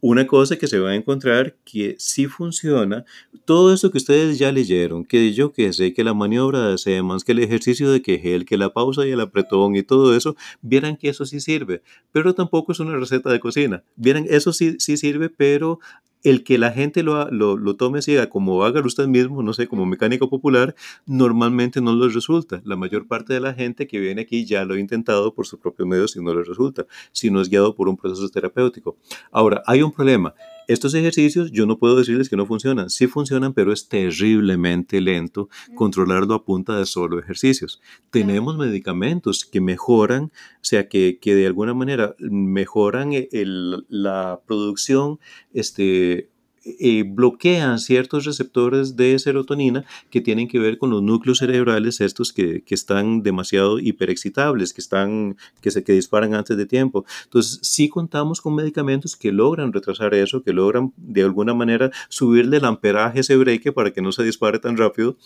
Una 0.01 0.27
cosa 0.27 0.57
que 0.57 0.67
se 0.67 0.79
va 0.79 0.91
a 0.91 0.95
encontrar 0.95 1.57
que 1.65 1.97
sí 1.99 2.27
funciona, 2.27 3.05
todo 3.45 3.73
eso 3.73 3.91
que 3.91 3.99
ustedes 3.99 4.39
ya 4.39 4.53
leyeron, 4.53 5.05
que 5.05 5.33
yo 5.33 5.53
que 5.53 5.73
sé, 5.73 5.95
que 5.95 6.05
la 6.05 6.15
maniobra 6.15 6.69
de 6.69 6.79
Semans, 6.79 7.25
que 7.25 7.33
el 7.33 7.39
ejercicio 7.39 7.91
de 7.91 8.03
Kegel, 8.03 8.45
que 8.45 8.59
la 8.59 8.73
pausa 8.73 9.07
y 9.07 9.11
el 9.11 9.21
apretón 9.21 9.75
y 9.75 9.83
todo 9.83 10.15
eso, 10.15 10.37
vieran 10.61 10.97
que 10.97 11.09
eso 11.09 11.25
sí 11.25 11.41
sirve, 11.41 11.83
pero 12.13 12.35
tampoco 12.35 12.73
es 12.73 12.81
una 12.81 12.97
receta 12.97 13.31
de 13.31 13.41
cocina. 13.41 13.83
Vieran, 13.97 14.27
eso 14.29 14.53
sí, 14.53 14.77
sí 14.79 14.97
sirve, 14.97 15.31
pero 15.31 15.81
el 16.27 16.43
que 16.43 16.59
la 16.59 16.73
gente 16.73 17.05
lo, 17.05 17.31
lo, 17.31 17.57
lo 17.57 17.77
tome 17.77 18.01
así, 18.01 18.17
como 18.29 18.65
haga 18.65 18.81
usted 18.81 19.07
mismo, 19.07 19.45
no 19.45 19.53
sé, 19.53 19.69
como 19.69 19.87
mecánico 19.87 20.29
popular, 20.29 20.75
normalmente 21.07 21.81
no 21.81 21.95
les 21.95 22.15
resulta. 22.15 22.61
La 22.65 22.75
mayor 22.75 23.07
parte 23.07 23.33
de 23.33 23.39
la 23.39 23.55
gente 23.55 23.87
que 23.87 24.01
viene 24.01 24.23
aquí 24.23 24.45
ya 24.45 24.65
lo 24.65 24.75
ha 24.75 24.81
intentado 24.81 25.33
por 25.35 25.47
sus 25.47 25.61
propios 25.61 25.87
medios 25.87 26.17
y 26.17 26.25
no 26.25 26.35
les 26.35 26.49
resulta, 26.49 26.85
si 27.13 27.31
no 27.31 27.41
es 27.41 27.49
guiado 27.49 27.77
por 27.77 27.89
un 27.89 27.97
proceso 27.97 28.29
terapéutico. 28.29 28.97
Ahora, 29.31 29.63
hay 29.67 29.83
un 29.83 29.93
problema. 29.93 30.35
Estos 30.69 30.95
ejercicios 30.95 31.53
yo 31.53 31.67
no 31.67 31.79
puedo 31.79 31.97
decirles 31.97 32.29
que 32.29 32.37
no 32.37 32.47
funcionan. 32.47 32.91
Sí 32.91 33.07
funcionan, 33.07 33.53
pero 33.55 33.73
es 33.73 33.89
terriblemente 33.89 35.01
lento 35.01 35.49
controlarlo 35.75 36.35
a 36.35 36.45
punta 36.45 36.79
de 36.79 36.87
solo 36.87 37.19
ejercicios. 37.19 37.81
Tenemos 38.11 38.57
medicamentos 38.59 39.45
que 39.45 39.61
mejoran, 39.61 40.25
o 40.25 40.31
sea, 40.63 40.89
que, 40.89 41.19
que 41.21 41.35
de 41.35 41.47
alguna 41.47 41.75
manera 41.75 42.15
mejoran 42.19 43.13
el, 43.13 43.87
la 43.89 44.41
producción 44.47 45.19
este, 45.53 46.31
eh, 46.67 47.05
bloquean 47.07 47.79
ciertos 47.79 48.25
receptores 48.25 48.97
de 48.97 49.19
serotonina 49.19 49.85
que 50.11 50.21
tienen 50.21 50.49
que 50.49 50.59
ver 50.59 50.79
con 50.79 50.91
los 50.91 51.03
núcleos 51.03 51.39
cerebrales 51.39 52.01
estos 52.01 52.33
que, 52.33 52.63
que 52.63 52.75
están 52.75 53.23
demasiado 53.23 53.79
hiperexcitables, 53.79 54.73
que, 54.73 54.81
están, 54.81 55.37
que, 55.61 55.71
se, 55.71 55.85
que 55.85 55.93
disparan 55.93 56.35
antes 56.35 56.57
de 56.57 56.67
tiempo. 56.67 57.05
Entonces, 57.25 57.61
sí 57.63 57.89
contamos 57.89 58.41
con 58.41 58.55
medicamentos 58.55 59.17
que 59.17 59.33
logran 59.33 59.73
retrasar 59.73 60.15
eso, 60.15 60.43
que 60.43 60.53
logran 60.53 60.93
de 60.97 61.23
alguna 61.23 61.55
manera 61.55 61.91
subirle 62.09 62.57
el 62.57 62.65
amperaje 62.65 63.19
a 63.19 63.21
ese 63.21 63.37
break 63.37 63.73
para 63.73 63.93
que 63.93 64.03
no 64.03 64.13
se 64.13 64.25
dispare 64.25 64.59
tan 64.59 64.77
rápido. 64.77 65.17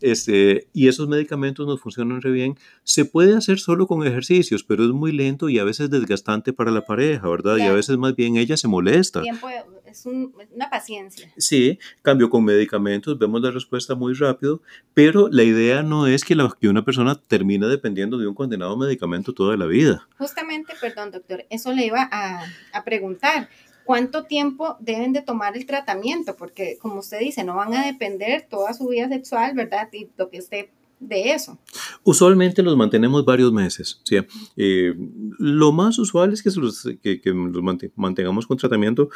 Este, 0.00 0.68
y 0.72 0.88
esos 0.88 1.08
medicamentos 1.08 1.66
nos 1.66 1.80
funcionan 1.80 2.20
re 2.20 2.32
bien. 2.32 2.56
Se 2.84 3.04
puede 3.04 3.36
hacer 3.36 3.58
solo 3.58 3.86
con 3.86 4.06
ejercicios, 4.06 4.62
pero 4.62 4.84
es 4.84 4.90
muy 4.90 5.12
lento 5.12 5.48
y 5.48 5.58
a 5.58 5.64
veces 5.64 5.90
desgastante 5.90 6.52
para 6.52 6.70
la 6.70 6.84
pareja, 6.84 7.28
¿verdad? 7.28 7.56
Y 7.56 7.62
a 7.62 7.72
veces 7.72 7.96
más 7.96 8.14
bien 8.14 8.36
ella 8.36 8.56
se 8.56 8.68
molesta. 8.68 9.22
Tiempo, 9.22 9.48
es 9.92 10.06
una 10.06 10.70
paciencia. 10.70 11.32
Sí, 11.36 11.78
cambio 12.02 12.30
con 12.30 12.44
medicamentos, 12.44 13.18
vemos 13.18 13.40
la 13.40 13.50
respuesta 13.50 13.94
muy 13.94 14.14
rápido, 14.14 14.62
pero 14.94 15.28
la 15.28 15.42
idea 15.42 15.82
no 15.82 16.06
es 16.06 16.24
que, 16.24 16.34
la, 16.34 16.52
que 16.60 16.68
una 16.68 16.84
persona 16.84 17.14
termine 17.14 17.66
dependiendo 17.66 18.18
de 18.18 18.26
un 18.26 18.34
condenado 18.34 18.76
medicamento 18.76 19.32
toda 19.32 19.56
la 19.56 19.66
vida. 19.66 20.08
Justamente, 20.18 20.74
perdón, 20.80 21.10
doctor, 21.10 21.44
eso 21.50 21.72
le 21.72 21.86
iba 21.86 22.08
a, 22.10 22.44
a 22.72 22.84
preguntar. 22.84 23.48
¿Cuánto 23.84 24.24
tiempo 24.24 24.76
deben 24.78 25.12
de 25.12 25.22
tomar 25.22 25.56
el 25.56 25.66
tratamiento? 25.66 26.36
Porque, 26.36 26.78
como 26.80 27.00
usted 27.00 27.18
dice, 27.18 27.42
no 27.42 27.56
van 27.56 27.74
a 27.74 27.84
depender 27.84 28.46
toda 28.48 28.72
su 28.74 28.86
vida 28.86 29.08
sexual, 29.08 29.54
¿verdad? 29.56 29.88
Y 29.92 30.08
lo 30.16 30.30
que 30.30 30.38
esté 30.38 30.70
de 31.02 31.32
eso? 31.32 31.58
Usualmente 32.04 32.62
los 32.62 32.76
mantenemos 32.76 33.24
varios 33.24 33.52
meses. 33.52 34.00
¿sí? 34.04 34.16
Eh, 34.56 34.94
lo 35.38 35.72
más 35.72 35.98
usual 35.98 36.32
es 36.32 36.42
que, 36.42 36.50
los, 36.50 36.88
que, 37.02 37.20
que 37.20 37.30
los 37.30 37.62
mantengamos 37.96 38.46
con 38.46 38.56
tratamiento 38.56 39.08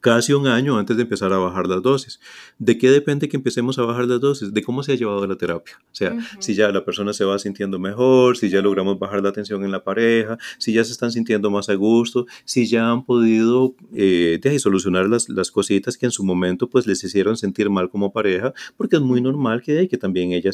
casi 0.00 0.32
un 0.32 0.46
año 0.46 0.78
antes 0.78 0.96
de 0.96 1.02
empezar 1.02 1.32
a 1.32 1.38
bajar 1.38 1.66
las 1.66 1.82
dosis. 1.82 2.20
¿De 2.58 2.78
qué 2.78 2.90
depende 2.90 3.28
que 3.28 3.36
empecemos 3.36 3.78
a 3.78 3.82
bajar 3.82 4.06
las 4.06 4.20
dosis? 4.20 4.52
De 4.52 4.62
cómo 4.62 4.82
se 4.82 4.92
ha 4.92 4.94
llevado 4.94 5.26
la 5.26 5.36
terapia. 5.36 5.78
O 5.80 5.94
sea, 5.94 6.16
si 6.38 6.54
ya 6.54 6.70
la 6.70 6.84
persona 6.84 7.12
se 7.12 7.24
va 7.24 7.38
sintiendo 7.38 7.78
mejor, 7.78 8.36
si 8.36 8.48
ya 8.48 8.62
logramos 8.62 8.98
bajar 8.98 9.22
la 9.22 9.32
tensión 9.32 9.64
en 9.64 9.70
la 9.70 9.84
pareja, 9.84 10.38
si 10.58 10.72
ya 10.72 10.84
se 10.84 10.92
están 10.92 11.12
sintiendo 11.12 11.50
más 11.50 11.68
a 11.68 11.74
gusto, 11.74 12.26
si 12.44 12.66
ya 12.66 12.90
han 12.90 13.04
podido 13.04 13.74
eh, 13.94 14.40
solucionar 14.58 15.08
las, 15.08 15.28
las, 15.28 15.50
cositas 15.50 15.96
que 15.96 16.06
en 16.06 16.12
su 16.12 16.22
momento 16.22 16.68
pues 16.68 16.86
les 16.86 17.02
hicieron 17.02 17.36
sentir 17.36 17.70
mal 17.70 17.90
como 17.90 18.12
pareja, 18.12 18.52
porque 18.76 18.96
es 18.96 19.02
muy 19.02 19.20
normal 19.20 19.62
que, 19.62 19.88
que 19.88 19.96
también 19.96 20.32
ella 20.32 20.50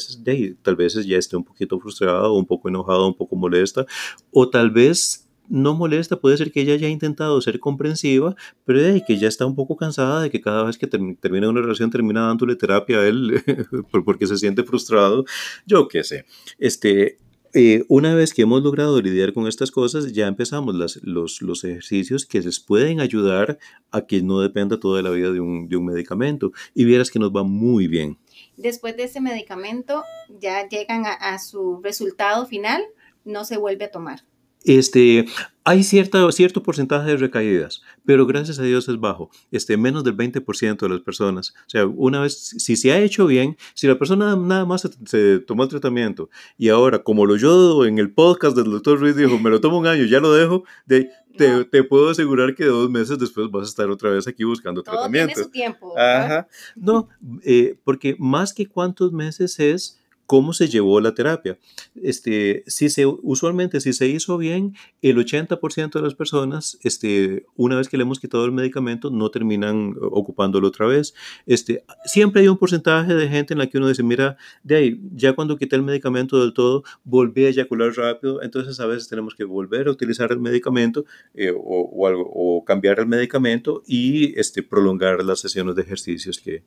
tal 0.61 0.75
vez 0.75 0.93
ya 1.05 1.17
esté 1.17 1.37
un 1.37 1.43
poquito 1.43 1.79
frustrada 1.79 2.27
o 2.27 2.37
un 2.37 2.45
poco 2.45 2.69
enojada, 2.69 3.05
un 3.05 3.15
poco 3.15 3.35
molesta, 3.35 3.85
o 4.31 4.49
tal 4.49 4.71
vez 4.71 5.26
no 5.49 5.73
molesta, 5.75 6.19
puede 6.19 6.37
ser 6.37 6.51
que 6.51 6.61
ella 6.61 6.73
haya 6.73 6.89
intentado 6.89 7.39
ser 7.41 7.59
comprensiva, 7.59 8.35
pero 8.65 8.81
de 8.81 9.03
que 9.05 9.17
ya 9.17 9.27
está 9.27 9.45
un 9.45 9.55
poco 9.55 9.77
cansada 9.77 10.21
de 10.21 10.29
que 10.29 10.41
cada 10.41 10.63
vez 10.63 10.77
que 10.77 10.87
termina 10.87 11.49
una 11.49 11.61
relación 11.61 11.89
termina 11.89 12.27
dándole 12.27 12.55
terapia 12.55 12.99
a 12.99 13.07
él 13.07 13.43
porque 14.05 14.27
se 14.27 14.37
siente 14.37 14.63
frustrado. 14.63 15.25
Yo 15.65 15.87
qué 15.87 16.03
sé. 16.03 16.25
Este, 16.57 17.17
eh, 17.53 17.85
una 17.87 18.13
vez 18.13 18.33
que 18.33 18.43
hemos 18.43 18.61
logrado 18.61 19.01
lidiar 19.01 19.33
con 19.33 19.47
estas 19.47 19.71
cosas, 19.71 20.11
ya 20.13 20.27
empezamos 20.27 20.75
las, 20.75 20.97
los, 21.03 21.41
los, 21.41 21.63
ejercicios 21.63 22.25
que 22.25 22.41
les 22.41 22.59
pueden 22.59 22.99
ayudar 22.99 23.57
a 23.91 24.05
que 24.05 24.21
no 24.21 24.41
dependa 24.41 24.79
toda 24.79 25.01
la 25.01 25.09
vida 25.09 25.31
de 25.31 25.39
un, 25.39 25.69
de 25.69 25.77
un 25.77 25.85
medicamento. 25.85 26.51
Y 26.73 26.85
vieras 26.85 27.09
que 27.09 27.19
nos 27.19 27.31
va 27.31 27.43
muy 27.43 27.87
bien. 27.87 28.17
Después 28.57 28.97
de 28.97 29.03
ese 29.03 29.21
medicamento, 29.21 30.03
ya 30.39 30.67
llegan 30.67 31.05
a, 31.05 31.13
a 31.13 31.39
su 31.39 31.79
resultado 31.81 32.45
final, 32.45 32.83
no 33.23 33.45
se 33.45 33.57
vuelve 33.57 33.85
a 33.85 33.91
tomar. 33.91 34.23
Este, 34.67 35.25
hay 35.63 35.81
cierta, 35.81 36.29
cierto 36.33 36.61
porcentaje 36.61 37.11
de 37.11 37.15
recaídas, 37.15 37.81
pero 38.05 38.25
gracias 38.25 38.59
a 38.59 38.63
Dios 38.63 38.89
es 38.89 38.99
bajo, 38.99 39.29
este, 39.49 39.77
menos 39.77 40.03
del 40.03 40.17
20% 40.17 40.77
de 40.77 40.89
las 40.89 40.99
personas. 40.99 41.53
O 41.67 41.69
sea, 41.69 41.85
una 41.85 42.19
vez, 42.19 42.37
si 42.37 42.75
se 42.75 42.91
ha 42.91 42.99
hecho 42.99 43.27
bien, 43.27 43.55
si 43.73 43.87
la 43.87 43.97
persona 43.97 44.35
nada 44.35 44.65
más 44.65 44.89
se, 45.05 45.39
tomó 45.39 45.63
el 45.63 45.69
tratamiento 45.69 46.29
y 46.57 46.67
ahora, 46.67 47.01
como 47.01 47.25
lo 47.25 47.37
yo 47.37 47.85
en 47.85 47.97
el 47.97 48.11
podcast 48.11 48.57
del 48.57 48.65
doctor 48.65 48.99
Ruiz 48.99 49.15
dijo, 49.15 49.39
me 49.39 49.49
lo 49.49 49.61
tomo 49.61 49.77
un 49.79 49.87
año, 49.87 50.03
ya 50.03 50.19
lo 50.19 50.33
dejo, 50.33 50.65
de, 50.85 51.11
te, 51.37 51.63
te, 51.63 51.83
puedo 51.85 52.09
asegurar 52.09 52.53
que 52.53 52.65
dos 52.65 52.89
meses 52.89 53.17
después 53.17 53.49
vas 53.49 53.67
a 53.67 53.69
estar 53.69 53.89
otra 53.89 54.09
vez 54.09 54.27
aquí 54.27 54.43
buscando 54.43 54.83
Todo 54.83 54.95
tratamiento. 54.95 55.33
Tiene 55.33 55.45
su 55.45 55.49
tiempo. 55.49 55.97
Ajá. 55.97 56.45
No, 56.75 57.07
eh, 57.41 57.79
porque 57.85 58.17
más 58.19 58.53
que 58.53 58.67
cuántos 58.67 59.13
meses 59.13 59.61
es 59.61 60.01
cómo 60.27 60.53
se 60.53 60.67
llevó 60.67 60.99
la 60.99 61.15
terapia. 61.15 61.57
Este, 61.95 62.63
si 62.67 62.89
se, 62.89 63.05
usualmente, 63.05 63.79
si 63.79 63.93
se 63.93 64.07
hizo 64.07 64.37
bien, 64.37 64.75
el 65.01 65.17
80% 65.17 65.93
de 65.93 66.01
las 66.01 66.15
personas, 66.15 66.77
este, 66.83 67.45
una 67.55 67.77
vez 67.77 67.87
que 67.87 67.97
le 67.97 68.03
hemos 68.03 68.19
quitado 68.19 68.45
el 68.45 68.51
medicamento, 68.51 69.09
no 69.09 69.31
terminan 69.31 69.95
ocupándolo 69.99 70.67
otra 70.67 70.85
vez. 70.85 71.15
Este, 71.45 71.83
siempre 72.05 72.41
hay 72.41 72.49
un 72.49 72.57
porcentaje 72.57 73.15
de 73.15 73.29
gente 73.29 73.53
en 73.53 73.59
la 73.59 73.67
que 73.67 73.77
uno 73.77 73.87
dice, 73.87 74.03
mira, 74.03 74.37
de 74.63 74.75
ahí, 74.75 75.01
ya 75.13 75.33
cuando 75.33 75.57
quité 75.57 75.77
el 75.77 75.83
medicamento 75.83 76.41
del 76.41 76.53
todo, 76.53 76.83
volví 77.05 77.45
a 77.45 77.49
eyacular 77.49 77.93
rápido, 77.95 78.41
entonces 78.43 78.79
a 78.81 78.85
veces 78.85 79.07
tenemos 79.07 79.33
que 79.33 79.45
volver 79.45 79.87
a 79.87 79.91
utilizar 79.91 80.31
el 80.33 80.39
medicamento 80.39 81.05
eh, 81.35 81.53
o, 81.55 82.05
algo, 82.05 82.29
o 82.33 82.65
cambiar 82.65 82.99
el 82.99 83.07
medicamento 83.07 83.81
y 83.87 84.37
este, 84.37 84.61
prolongar 84.61 85.23
las 85.23 85.39
sesiones 85.39 85.75
de 85.75 85.83
ejercicios 85.83 86.41
que, 86.41 86.63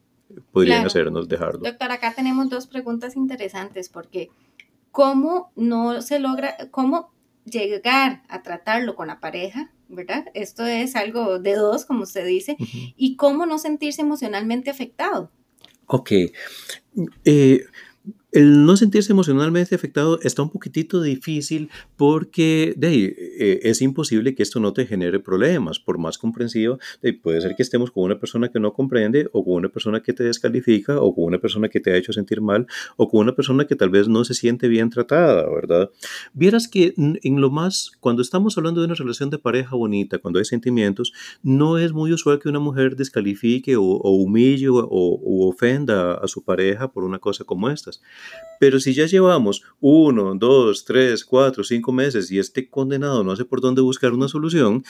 podrían 0.52 0.86
hacernos 0.86 1.28
dejarlo. 1.28 1.60
Doctor, 1.60 1.92
acá 1.92 2.12
tenemos 2.14 2.48
dos 2.48 2.66
preguntas 2.66 3.16
interesantes 3.16 3.88
porque 3.88 4.30
¿cómo 4.90 5.52
no 5.56 6.02
se 6.02 6.18
logra, 6.18 6.56
cómo 6.70 7.12
llegar 7.44 8.22
a 8.28 8.42
tratarlo 8.42 8.94
con 8.94 9.08
la 9.08 9.20
pareja, 9.20 9.72
¿verdad? 9.88 10.26
Esto 10.34 10.64
es 10.66 10.96
algo 10.96 11.38
de 11.38 11.54
dos, 11.54 11.84
como 11.84 12.02
usted 12.02 12.26
dice, 12.26 12.56
y 12.96 13.16
cómo 13.16 13.46
no 13.46 13.58
sentirse 13.58 14.02
emocionalmente 14.02 14.70
afectado. 14.70 15.30
Ok. 15.86 16.12
Eh, 17.24 17.64
el 18.32 18.64
no 18.64 18.76
sentirse 18.76 19.12
emocionalmente 19.12 19.74
afectado 19.74 20.20
está 20.22 20.42
un 20.42 20.50
poquitito 20.50 21.02
difícil 21.02 21.70
porque 21.96 22.74
de 22.76 23.04
eh, 23.38 23.60
es 23.62 23.82
imposible 23.82 24.34
que 24.34 24.42
esto 24.42 24.60
no 24.60 24.72
te 24.72 24.86
genere 24.86 25.20
problemas. 25.20 25.78
Por 25.80 25.98
más 25.98 26.18
comprensivo, 26.18 26.78
puede 27.22 27.40
ser 27.40 27.56
que 27.56 27.62
estemos 27.62 27.90
con 27.90 28.04
una 28.04 28.18
persona 28.18 28.48
que 28.48 28.60
no 28.60 28.72
comprende 28.72 29.28
o 29.32 29.44
con 29.44 29.54
una 29.54 29.68
persona 29.68 30.00
que 30.02 30.12
te 30.12 30.24
descalifica 30.24 31.00
o 31.00 31.14
con 31.14 31.24
una 31.24 31.38
persona 31.38 31.68
que 31.68 31.80
te 31.80 31.92
ha 31.92 31.96
hecho 31.96 32.12
sentir 32.12 32.40
mal 32.40 32.66
o 32.96 33.08
con 33.08 33.20
una 33.20 33.34
persona 33.34 33.66
que 33.66 33.76
tal 33.76 33.90
vez 33.90 34.08
no 34.08 34.24
se 34.24 34.34
siente 34.34 34.68
bien 34.68 34.90
tratada, 34.90 35.48
¿verdad? 35.50 35.90
Vieras 36.32 36.68
que 36.68 36.94
en 36.96 37.40
lo 37.40 37.50
más, 37.50 37.92
cuando 38.00 38.22
estamos 38.22 38.56
hablando 38.56 38.80
de 38.80 38.86
una 38.86 38.94
relación 38.94 39.30
de 39.30 39.38
pareja 39.38 39.76
bonita, 39.76 40.18
cuando 40.18 40.38
hay 40.38 40.44
sentimientos, 40.44 41.12
no 41.42 41.78
es 41.78 41.92
muy 41.92 42.12
usual 42.12 42.38
que 42.38 42.48
una 42.48 42.60
mujer 42.60 42.96
descalifique 42.96 43.76
o, 43.76 43.82
humille 43.82 44.68
o, 44.68 44.76
o 44.76 45.48
ofenda 45.48 46.14
a 46.14 46.28
su 46.28 46.44
pareja 46.44 46.92
por 46.92 47.04
una 47.04 47.18
cosa 47.18 47.44
como 47.44 47.70
estas. 47.70 48.00
Pero 48.60 48.78
si 48.78 48.92
ya 48.92 49.06
llevamos 49.06 49.62
uno, 49.80 50.34
dos, 50.34 50.84
tres, 50.84 51.24
cuatro, 51.24 51.64
cinco 51.64 51.92
meses 51.92 52.30
y 52.30 52.38
este 52.38 52.68
condenado 52.68 53.24
no 53.24 53.32
hace 53.32 53.46
por 53.46 53.62
dónde 53.62 53.80
buscar 53.80 54.12
una 54.12 54.28
solución, 54.28 54.84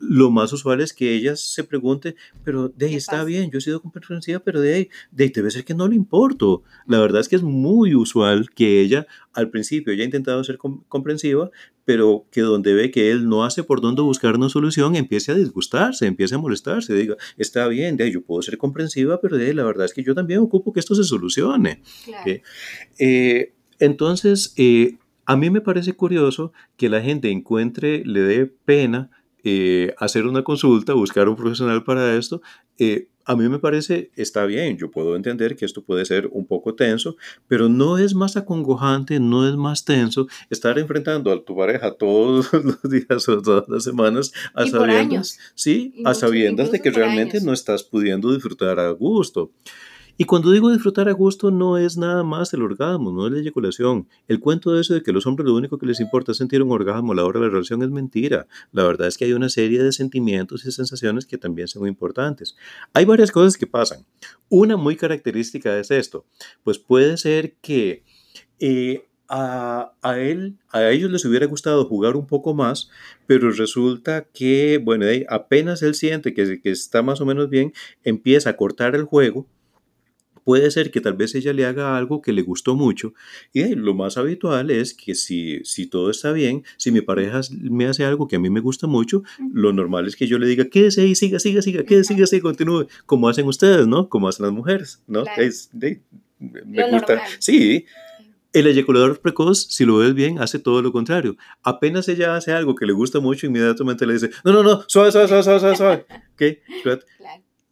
lo 0.00 0.32
más 0.32 0.52
usual 0.52 0.80
es 0.80 0.92
que 0.92 1.14
ella 1.14 1.36
se 1.36 1.62
pregunte, 1.62 2.16
pero 2.42 2.68
de 2.68 2.86
ahí 2.86 2.94
está 2.96 3.22
bien, 3.22 3.48
yo 3.52 3.58
he 3.58 3.60
sido 3.60 3.80
comprensiva, 3.80 4.40
pero 4.40 4.60
de 4.60 4.74
ahí, 4.74 4.90
de 5.12 5.24
ahí 5.24 5.30
debe 5.30 5.52
ser 5.52 5.64
que 5.64 5.72
no 5.72 5.86
le 5.86 5.94
importo. 5.94 6.64
La 6.88 6.98
verdad 6.98 7.20
es 7.20 7.28
que 7.28 7.36
es 7.36 7.44
muy 7.44 7.94
usual 7.94 8.50
que 8.50 8.80
ella 8.80 9.06
al 9.34 9.50
principio 9.50 9.94
ya 9.94 10.02
ha 10.02 10.06
intentado 10.06 10.42
ser 10.42 10.58
comprensiva, 10.58 11.50
pero 11.84 12.26
que 12.30 12.40
donde 12.40 12.74
ve 12.74 12.90
que 12.90 13.10
él 13.10 13.28
no 13.28 13.44
hace 13.44 13.64
por 13.64 13.80
dónde 13.80 14.02
buscar 14.02 14.36
una 14.36 14.48
solución, 14.48 14.96
empiece 14.96 15.32
a 15.32 15.34
disgustarse, 15.34 16.06
empiece 16.06 16.34
a 16.34 16.38
molestarse, 16.38 16.94
diga, 16.94 17.16
está 17.36 17.66
bien, 17.68 17.96
de, 17.96 18.10
yo 18.10 18.22
puedo 18.22 18.42
ser 18.42 18.58
comprensiva, 18.58 19.20
pero 19.20 19.36
de, 19.36 19.52
la 19.54 19.64
verdad 19.64 19.86
es 19.86 19.94
que 19.94 20.02
yo 20.02 20.14
también 20.14 20.40
ocupo 20.40 20.72
que 20.72 20.80
esto 20.80 20.94
se 20.94 21.04
solucione. 21.04 21.82
Eh, 22.98 23.52
entonces, 23.78 24.54
eh, 24.56 24.98
a 25.26 25.36
mí 25.36 25.50
me 25.50 25.60
parece 25.60 25.94
curioso 25.94 26.52
que 26.76 26.88
la 26.88 27.00
gente 27.00 27.30
encuentre, 27.30 28.04
le 28.04 28.20
dé 28.20 28.46
pena 28.46 29.10
eh, 29.44 29.94
hacer 29.98 30.26
una 30.26 30.44
consulta, 30.44 30.94
buscar 30.94 31.28
un 31.28 31.36
profesional 31.36 31.82
para 31.82 32.16
esto, 32.16 32.42
a 33.24 33.36
mí 33.36 33.48
me 33.48 33.58
parece, 33.58 34.10
está 34.16 34.44
bien, 34.44 34.76
yo 34.76 34.90
puedo 34.90 35.16
entender 35.16 35.56
que 35.56 35.64
esto 35.64 35.82
puede 35.82 36.04
ser 36.04 36.28
un 36.32 36.46
poco 36.46 36.74
tenso, 36.74 37.16
pero 37.48 37.68
no 37.68 37.98
es 37.98 38.14
más 38.14 38.36
acongojante, 38.36 39.20
no 39.20 39.48
es 39.48 39.56
más 39.56 39.84
tenso 39.84 40.26
estar 40.50 40.78
enfrentando 40.78 41.32
a 41.32 41.44
tu 41.44 41.56
pareja 41.56 41.92
todos 41.92 42.52
los 42.52 42.82
días 42.82 43.28
o 43.28 43.40
todas 43.40 43.68
las 43.68 43.84
semanas 43.84 44.32
a 44.54 44.66
sabiendas, 44.66 45.38
sí, 45.54 45.94
a 46.04 46.14
sabiendas 46.14 46.72
de 46.72 46.80
que 46.80 46.90
realmente 46.90 47.40
no 47.40 47.52
estás 47.52 47.82
pudiendo 47.82 48.32
disfrutar 48.32 48.78
a 48.80 48.90
gusto. 48.90 49.50
Y 50.18 50.24
cuando 50.24 50.50
digo 50.50 50.70
disfrutar 50.70 51.08
a 51.08 51.12
gusto 51.12 51.50
no 51.50 51.78
es 51.78 51.96
nada 51.96 52.22
más 52.22 52.52
el 52.52 52.62
orgasmo, 52.62 53.12
no 53.12 53.26
es 53.26 53.32
la 53.32 53.38
eyaculación. 53.40 54.08
El 54.28 54.40
cuento 54.40 54.72
de 54.72 54.82
eso 54.82 54.92
de 54.94 55.02
que 55.02 55.12
los 55.12 55.26
hombres 55.26 55.46
lo 55.46 55.54
único 55.54 55.78
que 55.78 55.86
les 55.86 56.00
importa 56.00 56.32
es 56.32 56.38
sentir 56.38 56.62
un 56.62 56.70
orgasmo 56.70 57.12
a 57.12 57.14
la 57.14 57.24
hora 57.24 57.40
de 57.40 57.46
la 57.46 57.52
relación 57.52 57.82
es 57.82 57.90
mentira. 57.90 58.46
La 58.72 58.84
verdad 58.84 59.08
es 59.08 59.16
que 59.16 59.24
hay 59.24 59.32
una 59.32 59.48
serie 59.48 59.82
de 59.82 59.90
sentimientos 59.90 60.66
y 60.66 60.72
sensaciones 60.72 61.24
que 61.24 61.38
también 61.38 61.66
son 61.66 61.80
muy 61.80 61.88
importantes. 61.88 62.56
Hay 62.92 63.06
varias 63.06 63.32
cosas 63.32 63.56
que 63.56 63.66
pasan. 63.66 64.04
Una 64.50 64.76
muy 64.76 64.96
característica 64.96 65.78
es 65.78 65.90
esto. 65.90 66.26
Pues 66.62 66.78
puede 66.78 67.16
ser 67.16 67.54
que... 67.60 68.04
Eh, 68.60 69.08
a, 69.34 69.94
a, 70.02 70.18
él, 70.18 70.58
a 70.68 70.90
ellos 70.90 71.10
les 71.10 71.24
hubiera 71.24 71.46
gustado 71.46 71.86
jugar 71.86 72.16
un 72.16 72.26
poco 72.26 72.52
más, 72.52 72.90
pero 73.26 73.50
resulta 73.50 74.24
que, 74.24 74.76
bueno, 74.76 75.06
apenas 75.30 75.82
él 75.82 75.94
siente 75.94 76.34
que 76.34 76.60
está 76.64 77.00
más 77.02 77.22
o 77.22 77.24
menos 77.24 77.48
bien, 77.48 77.72
empieza 78.04 78.50
a 78.50 78.56
cortar 78.58 78.94
el 78.94 79.04
juego 79.04 79.46
puede 80.44 80.70
ser 80.70 80.90
que 80.90 81.00
tal 81.00 81.14
vez 81.14 81.34
ella 81.34 81.52
le 81.52 81.66
haga 81.66 81.96
algo 81.96 82.22
que 82.22 82.32
le 82.32 82.42
gustó 82.42 82.74
mucho 82.74 83.14
y 83.52 83.74
lo 83.74 83.94
más 83.94 84.16
habitual 84.16 84.70
es 84.70 84.94
que 84.94 85.14
si, 85.14 85.60
si 85.64 85.86
todo 85.86 86.10
está 86.10 86.32
bien, 86.32 86.64
si 86.76 86.90
mi 86.90 87.00
pareja 87.00 87.40
me 87.60 87.86
hace 87.86 88.04
algo 88.04 88.28
que 88.28 88.36
a 88.36 88.38
mí 88.38 88.50
me 88.50 88.60
gusta 88.60 88.86
mucho, 88.86 89.22
lo 89.52 89.72
normal 89.72 90.06
es 90.06 90.16
que 90.16 90.26
yo 90.26 90.38
le 90.38 90.46
diga, 90.46 90.64
quédese 90.64 91.02
ahí, 91.02 91.14
siga, 91.14 91.38
siga, 91.38 91.62
siga, 91.62 91.84
quédese, 91.84 92.14
siga, 92.14 92.26
siga, 92.26 92.42
continúe, 92.42 92.86
como 93.06 93.28
hacen 93.28 93.46
ustedes, 93.46 93.86
¿no? 93.86 94.08
Como 94.08 94.28
hacen 94.28 94.44
las 94.44 94.52
mujeres, 94.52 95.02
¿no? 95.06 95.24
Es, 95.36 95.70
me 96.38 96.90
gusta. 96.90 97.22
Sí. 97.38 97.86
El 98.52 98.66
eyaculador 98.66 99.18
precoz, 99.20 99.66
si 99.70 99.86
lo 99.86 99.96
ves 99.96 100.12
bien, 100.12 100.38
hace 100.38 100.58
todo 100.58 100.82
lo 100.82 100.92
contrario. 100.92 101.36
Apenas 101.62 102.06
ella 102.08 102.36
hace 102.36 102.52
algo 102.52 102.74
que 102.74 102.84
le 102.84 102.92
gusta 102.92 103.18
mucho, 103.18 103.46
inmediatamente 103.46 104.06
le 104.06 104.14
dice, 104.14 104.30
no, 104.44 104.52
no, 104.52 104.62
no, 104.62 104.84
suave, 104.88 105.10
suave, 105.10 105.28
suave, 105.28 105.42
suave, 105.42 105.76
suave. 105.76 106.06
¿Okay? 106.34 106.58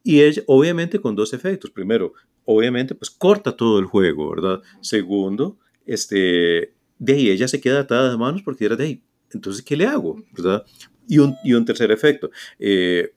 Y 0.03 0.23
ella, 0.23 0.43
obviamente, 0.47 1.01
con 1.01 1.15
dos 1.15 1.33
efectos. 1.33 1.71
Primero, 1.71 2.15
obviamente, 2.45 2.95
pues 2.95 3.11
corta 3.11 3.57
todo 3.57 3.79
el 3.79 3.87
juego, 3.87 4.31
¿verdad? 4.31 4.63
Segundo, 4.81 5.59
este, 5.87 6.75
de 6.99 7.15
ella 7.33 7.49
se 7.49 7.61
queda 7.61 7.81
atada 7.81 8.11
de 8.11 8.17
manos 8.17 8.43
porque 8.43 8.65
era 8.65 8.77
de. 8.77 9.03
Entonces, 9.33 9.63
¿qué 9.63 9.77
le 9.77 9.87
hago? 9.87 10.23
¿Verdad? 10.33 10.65
Y 11.07 11.19
un, 11.19 11.37
y 11.45 11.55
un 11.55 11.65
tercer 11.65 11.91
efecto, 11.91 12.31
eh, 12.59 13.13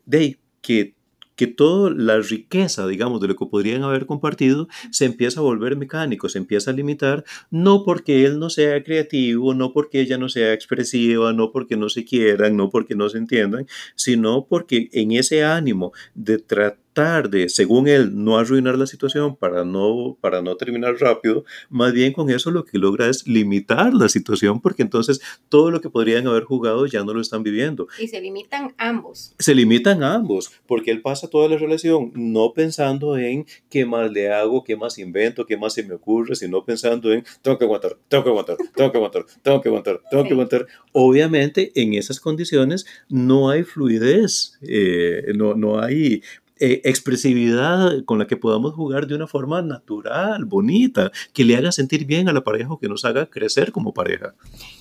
que 0.62 0.96
que 1.36 1.48
toda 1.48 1.92
la 1.92 2.20
riqueza, 2.20 2.88
digamos, 2.88 3.22
de 3.22 3.28
lo 3.28 3.36
que 3.36 3.46
podrían 3.46 3.84
haber 3.84 4.06
compartido 4.06 4.68
se 4.92 5.06
empieza 5.06 5.40
a 5.40 5.44
volver 5.44 5.76
mecánico, 5.76 6.30
se 6.30 6.38
empieza 6.38 6.72
a 6.72 6.74
limitar, 6.74 7.24
no 7.50 7.84
porque 7.84 8.26
él 8.26 8.40
no 8.40 8.50
sea 8.50 8.84
creativo, 8.84 9.54
no 9.54 9.74
porque 9.74 10.02
ella 10.02 10.18
no 10.18 10.30
sea 10.30 10.54
expresiva, 10.54 11.34
no 11.34 11.52
porque 11.52 11.78
no 11.78 11.90
se 11.90 12.06
quieran, 12.06 12.56
no 12.56 12.70
porque 12.70 12.96
no 12.96 13.10
se 13.10 13.18
entiendan, 13.18 13.68
sino 13.96 14.46
porque 14.48 14.90
en 14.92 15.12
ese 15.14 15.44
ánimo 15.44 15.94
de 16.16 16.38
tratar 16.38 16.83
tarde, 16.94 17.50
según 17.50 17.88
él, 17.88 18.12
no 18.24 18.38
arruinar 18.38 18.78
la 18.78 18.88
situación 18.88 19.36
para 19.36 19.66
no, 19.66 20.18
para 20.22 20.42
no 20.42 20.56
terminar 20.56 20.96
rápido, 21.00 21.44
más 21.70 21.94
bien 21.94 22.14
con 22.14 22.30
eso 22.30 22.52
lo 22.52 22.66
que 22.66 22.78
logra 22.78 23.08
es 23.10 23.28
limitar 23.28 23.94
la 23.94 24.10
situación 24.10 24.62
porque 24.62 24.84
entonces 24.84 25.22
todo 25.50 25.72
lo 25.72 25.82
que 25.82 25.90
podrían 25.90 26.28
haber 26.28 26.44
jugado 26.44 26.86
ya 26.86 27.04
no 27.04 27.14
lo 27.14 27.22
están 27.22 27.44
viviendo. 27.44 27.88
Y 28.00 28.08
se 28.08 28.22
limitan 28.22 28.74
ambos. 28.78 29.34
Se 29.40 29.56
limitan 29.56 30.04
ambos 30.04 30.52
porque 30.68 30.92
él 30.92 31.02
pasa 31.02 31.30
toda 31.30 31.50
la 31.50 31.58
relación 31.58 32.12
no 32.16 32.54
pensando 32.54 33.18
en 33.18 33.46
qué 33.70 33.86
más 33.86 34.12
le 34.12 34.32
hago, 34.32 34.64
qué 34.64 34.76
más 34.76 34.98
invento, 34.98 35.46
qué 35.46 35.58
más 35.58 35.74
se 35.74 35.84
me 35.84 35.96
ocurre, 35.96 36.36
sino 36.36 36.64
pensando 36.64 37.12
en 37.12 37.24
tengo 37.42 37.58
que 37.58 37.66
aguantar, 37.66 37.98
tengo 38.08 38.24
que 38.24 38.30
aguantar, 38.30 38.58
tengo 38.76 38.92
que 38.92 38.98
aguantar, 38.98 39.26
tengo 39.42 39.62
que 39.62 39.70
aguantar, 39.70 40.02
tengo 40.10 40.24
que 40.24 40.34
aguantar. 40.34 40.68
Obviamente 40.92 41.72
en 41.76 41.94
esas 41.94 42.20
condiciones 42.20 42.86
no 43.10 43.50
hay 43.50 43.64
fluidez, 43.64 44.58
eh, 44.62 45.34
no, 45.36 45.56
no 45.56 45.80
hay 45.80 46.22
eh, 46.60 46.82
expresividad 46.84 48.04
con 48.06 48.20
la 48.20 48.28
que 48.28 48.38
podamos 48.38 48.74
jugar 48.74 49.08
de 49.08 49.16
una 49.16 49.28
forma 49.28 49.62
natural, 49.62 50.46
bonita, 50.46 51.12
que 51.34 51.44
le 51.44 51.56
haga 51.56 51.72
sentir 51.72 52.06
bien 52.06 52.30
a 52.30 52.34
la 52.34 52.44
pareja 52.44 52.72
o 52.72 52.80
que 52.80 52.88
nos 52.88 53.06
haga 53.06 53.26
crecer 53.26 53.72
como 53.72 53.94
pareja. 53.94 54.36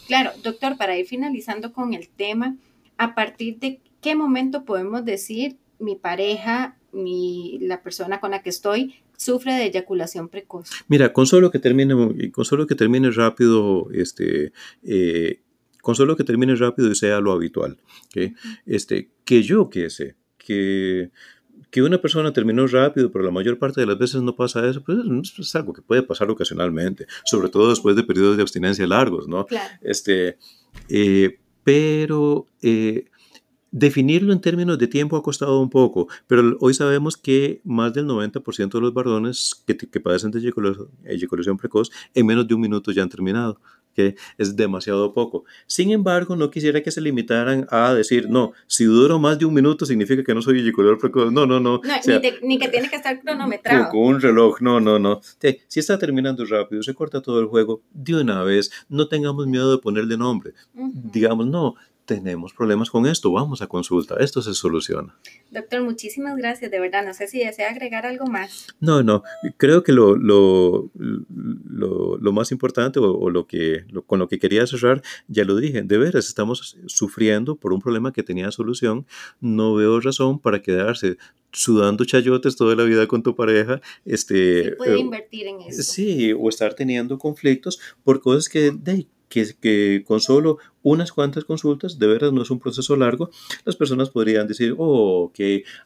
Claro, 0.06 0.30
doctor, 0.42 0.76
para 0.76 0.98
ir 0.98 1.06
finalizando 1.06 1.72
con 1.72 1.94
el 1.94 2.08
tema, 2.08 2.56
¿a 2.98 3.14
partir 3.14 3.58
de 3.58 3.80
qué 4.02 4.14
momento 4.14 4.64
podemos 4.64 5.04
decir 5.04 5.56
mi 5.78 5.96
pareja, 5.96 6.76
mi, 6.92 7.58
la 7.60 7.82
persona 7.82 8.20
con 8.20 8.32
la 8.32 8.42
que 8.42 8.50
estoy, 8.50 8.94
sufre 9.16 9.54
de 9.54 9.64
eyaculación 9.64 10.28
precoz? 10.28 10.68
Mira, 10.88 11.12
con 11.12 11.26
solo 11.26 11.50
que 11.50 11.58
termine, 11.58 12.30
con 12.32 12.44
solo 12.44 12.66
que 12.66 12.74
termine 12.74 13.10
rápido, 13.10 13.88
este, 13.92 14.52
eh, 14.82 15.40
con 15.80 15.94
solo 15.94 16.16
que 16.16 16.24
termine 16.24 16.54
rápido 16.54 16.90
y 16.90 16.94
sea 16.94 17.20
lo 17.20 17.32
habitual, 17.32 17.78
¿okay? 18.06 18.34
este, 18.66 19.10
que 19.24 19.42
yo 19.42 19.70
que 19.70 19.90
sé, 19.90 20.16
que 20.38 21.10
que 21.72 21.82
una 21.82 21.98
persona 21.98 22.34
terminó 22.34 22.66
rápido, 22.66 23.10
pero 23.10 23.24
la 23.24 23.30
mayor 23.30 23.58
parte 23.58 23.80
de 23.80 23.86
las 23.86 23.98
veces 23.98 24.20
no 24.20 24.36
pasa 24.36 24.68
eso, 24.68 24.84
pues 24.84 24.98
es 25.38 25.56
algo 25.56 25.72
que 25.72 25.80
puede 25.80 26.02
pasar 26.02 26.30
ocasionalmente, 26.30 27.06
sobre 27.24 27.48
todo 27.48 27.70
después 27.70 27.96
de 27.96 28.04
periodos 28.04 28.36
de 28.36 28.42
abstinencia 28.42 28.86
largos, 28.86 29.26
¿no? 29.26 29.46
Este, 29.80 30.36
eh, 30.90 31.38
pero 31.64 32.46
eh, 32.60 33.06
definirlo 33.70 34.34
en 34.34 34.42
términos 34.42 34.78
de 34.78 34.86
tiempo 34.86 35.16
ha 35.16 35.22
costado 35.22 35.58
un 35.62 35.70
poco, 35.70 36.08
pero 36.26 36.58
hoy 36.60 36.74
sabemos 36.74 37.16
que 37.16 37.62
más 37.64 37.94
del 37.94 38.06
90% 38.06 38.70
de 38.70 38.80
los 38.80 38.92
varones 38.92 39.64
que, 39.66 39.74
que 39.74 39.98
padecen 39.98 40.30
de 40.30 40.40
eyaculación 41.06 41.56
precoz 41.56 41.90
en 42.12 42.26
menos 42.26 42.46
de 42.46 42.52
un 42.52 42.60
minuto 42.60 42.92
ya 42.92 43.02
han 43.02 43.08
terminado 43.08 43.58
que 43.94 44.16
es 44.38 44.56
demasiado 44.56 45.12
poco. 45.12 45.44
Sin 45.66 45.90
embargo, 45.90 46.36
no 46.36 46.50
quisiera 46.50 46.82
que 46.82 46.90
se 46.90 47.00
limitaran 47.00 47.66
a 47.70 47.94
decir, 47.94 48.28
no, 48.28 48.52
si 48.66 48.84
duro 48.84 49.18
más 49.18 49.38
de 49.38 49.44
un 49.44 49.54
minuto 49.54 49.86
significa 49.86 50.22
que 50.22 50.34
no 50.34 50.42
soy 50.42 50.60
eyaculador 50.60 50.98
precoz. 50.98 51.32
No, 51.32 51.46
no, 51.46 51.60
no. 51.60 51.80
ni, 52.42 52.58
que 52.58 52.68
tiene 52.68 52.88
que 52.88 52.96
estar 52.96 53.20
cronometrado. 53.20 53.90
Con, 53.90 54.00
un 54.00 54.20
reloj, 54.20 54.60
no, 54.60 54.80
no, 54.80 54.98
no. 54.98 55.20
si 55.22 55.80
está 55.80 55.98
terminando 55.98 56.44
rápido, 56.44 56.82
se 56.82 56.94
corta 56.94 57.20
todo 57.20 57.40
el 57.40 57.46
juego 57.46 57.82
de 57.92 58.14
una 58.14 58.42
vez, 58.42 58.70
no 58.88 59.08
tengamos 59.08 59.46
miedo 59.46 59.70
de 59.70 59.78
ponerle 59.78 60.16
nombre. 60.16 60.52
Digamos, 60.74 61.46
no, 61.46 61.74
tenemos 62.14 62.52
problemas 62.52 62.90
con 62.90 63.06
esto, 63.06 63.32
vamos 63.32 63.62
a 63.62 63.66
consulta, 63.66 64.16
esto 64.20 64.42
se 64.42 64.54
soluciona. 64.54 65.16
Doctor, 65.50 65.82
muchísimas 65.82 66.36
gracias, 66.36 66.70
de 66.70 66.80
verdad, 66.80 67.04
no 67.04 67.14
sé 67.14 67.26
si 67.26 67.38
desea 67.38 67.70
agregar 67.70 68.06
algo 68.06 68.26
más. 68.26 68.66
No, 68.80 69.02
no, 69.02 69.22
creo 69.56 69.82
que 69.82 69.92
lo, 69.92 70.16
lo, 70.16 70.90
lo, 70.94 72.32
más 72.32 72.52
importante 72.52 73.00
o, 73.00 73.30
lo 73.30 73.46
que, 73.46 73.84
con 74.06 74.18
lo 74.18 74.28
que 74.28 74.38
quería 74.38 74.66
cerrar, 74.66 75.02
ya 75.28 75.44
lo 75.44 75.56
dije, 75.56 75.82
de 75.82 75.98
veras 75.98 76.26
estamos 76.28 76.76
sufriendo 76.86 77.56
por 77.56 77.72
un 77.72 77.80
problema 77.80 78.12
que 78.12 78.22
tenía 78.22 78.50
solución, 78.50 79.06
no 79.40 79.74
veo 79.74 80.00
razón 80.00 80.38
para 80.38 80.62
quedarse 80.62 81.16
sudando 81.52 82.04
chayotes 82.04 82.56
toda 82.56 82.74
la 82.74 82.84
vida 82.84 83.06
con 83.06 83.22
tu 83.22 83.36
pareja. 83.36 83.80
Este, 84.04 84.72
puede 84.72 84.96
eh, 84.96 85.00
invertir 85.00 85.46
en 85.46 85.60
eso. 85.62 85.82
Sí, 85.82 86.32
o 86.32 86.48
estar 86.48 86.74
teniendo 86.74 87.18
conflictos 87.18 87.78
por 88.04 88.20
cosas 88.20 88.48
que, 88.48 88.70
de, 88.70 89.06
que, 89.28 89.54
que 89.60 90.04
con 90.06 90.20
solo 90.20 90.58
unas 90.82 91.12
cuantas 91.12 91.44
consultas, 91.44 91.98
de 91.98 92.06
veras 92.06 92.32
no 92.32 92.42
es 92.42 92.50
un 92.50 92.58
proceso 92.58 92.96
largo, 92.96 93.30
las 93.64 93.76
personas 93.76 94.10
podrían 94.10 94.46
decir, 94.46 94.74
oh, 94.78 95.24
ok, 95.24 95.38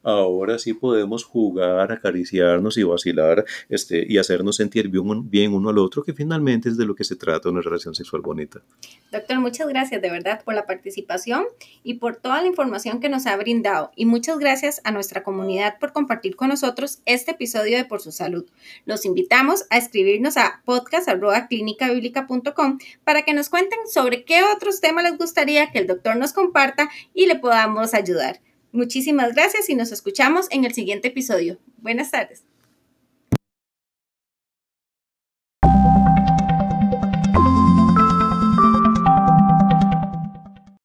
ahora 0.03 0.59
sí 0.59 0.75
podemos 0.75 1.25
jugar, 1.25 1.93
acariciarnos 1.93 2.77
y 2.79 2.83
vacilar 2.83 3.45
este, 3.69 4.05
y 4.09 4.19
hacernos 4.19 4.57
sentir 4.57 4.89
bien, 4.89 5.31
bien 5.31 5.55
uno 5.55 5.71
al 5.71 5.79
otro, 5.79 6.03
que 6.03 6.13
finalmente 6.13 6.69
es 6.69 6.77
de 6.77 6.87
lo 6.87 6.95
que 6.95 7.05
se 7.05 7.17
trata 7.17 7.49
una 7.49 7.61
relación 7.61 7.95
sexual 7.95 8.23
bonita. 8.23 8.61
Doctor, 9.13 9.41
muchas 9.41 9.69
gracias 9.69 10.03
de 10.03 10.11
verdad 10.11 10.43
por 10.45 10.55
la 10.55 10.67
participación 10.67 11.45
y 11.83 11.95
por 11.95 12.17
toda 12.17 12.43
la 12.43 12.49
información 12.49 13.01
que 13.01 13.09
nos 13.09 13.27
ha 13.27 13.37
brindado. 13.37 13.91
Y 13.97 14.07
muchas 14.07 14.39
gracias 14.39 14.81
a 14.85 14.91
nuestra 14.91 15.23
comunidad 15.23 15.79
por 15.79 15.93
compartir 15.93 16.37
con 16.37 16.49
nosotros 16.49 17.01
este 17.07 17.33
episodio 17.33 17.77
de 17.77 17.85
Por 17.85 18.01
su 18.01 18.13
Salud. 18.13 18.47
Los 18.85 19.05
invitamos 19.05 19.65
a 19.71 19.79
escribirnos 19.79 20.37
a 20.37 20.63
podcast.clinicabiblica.com 20.65 22.79
para 23.05 23.23
que 23.23 23.35
nos 23.35 23.49
cuenten 23.49 23.79
sobre 23.89 24.25
qué 24.25 24.43
otros 24.43 24.81
tema 24.87 25.03
les 25.03 25.19
gustaría 25.19 25.73
que 25.73 25.81
el 25.81 25.89
doctor 25.89 26.15
nos 26.15 26.33
comparta 26.33 26.89
y 27.13 27.27
le 27.27 27.35
podamos 27.35 27.93
ayudar. 27.93 28.41
Muchísimas 28.71 29.35
gracias 29.35 29.69
y 29.69 29.75
nos 29.75 29.91
escuchamos 29.91 30.47
en 30.53 30.65
el 30.65 30.75
siguiente 30.75 31.09
episodio. 31.09 31.59
Buenas 31.79 32.13
tardes. 32.13 32.45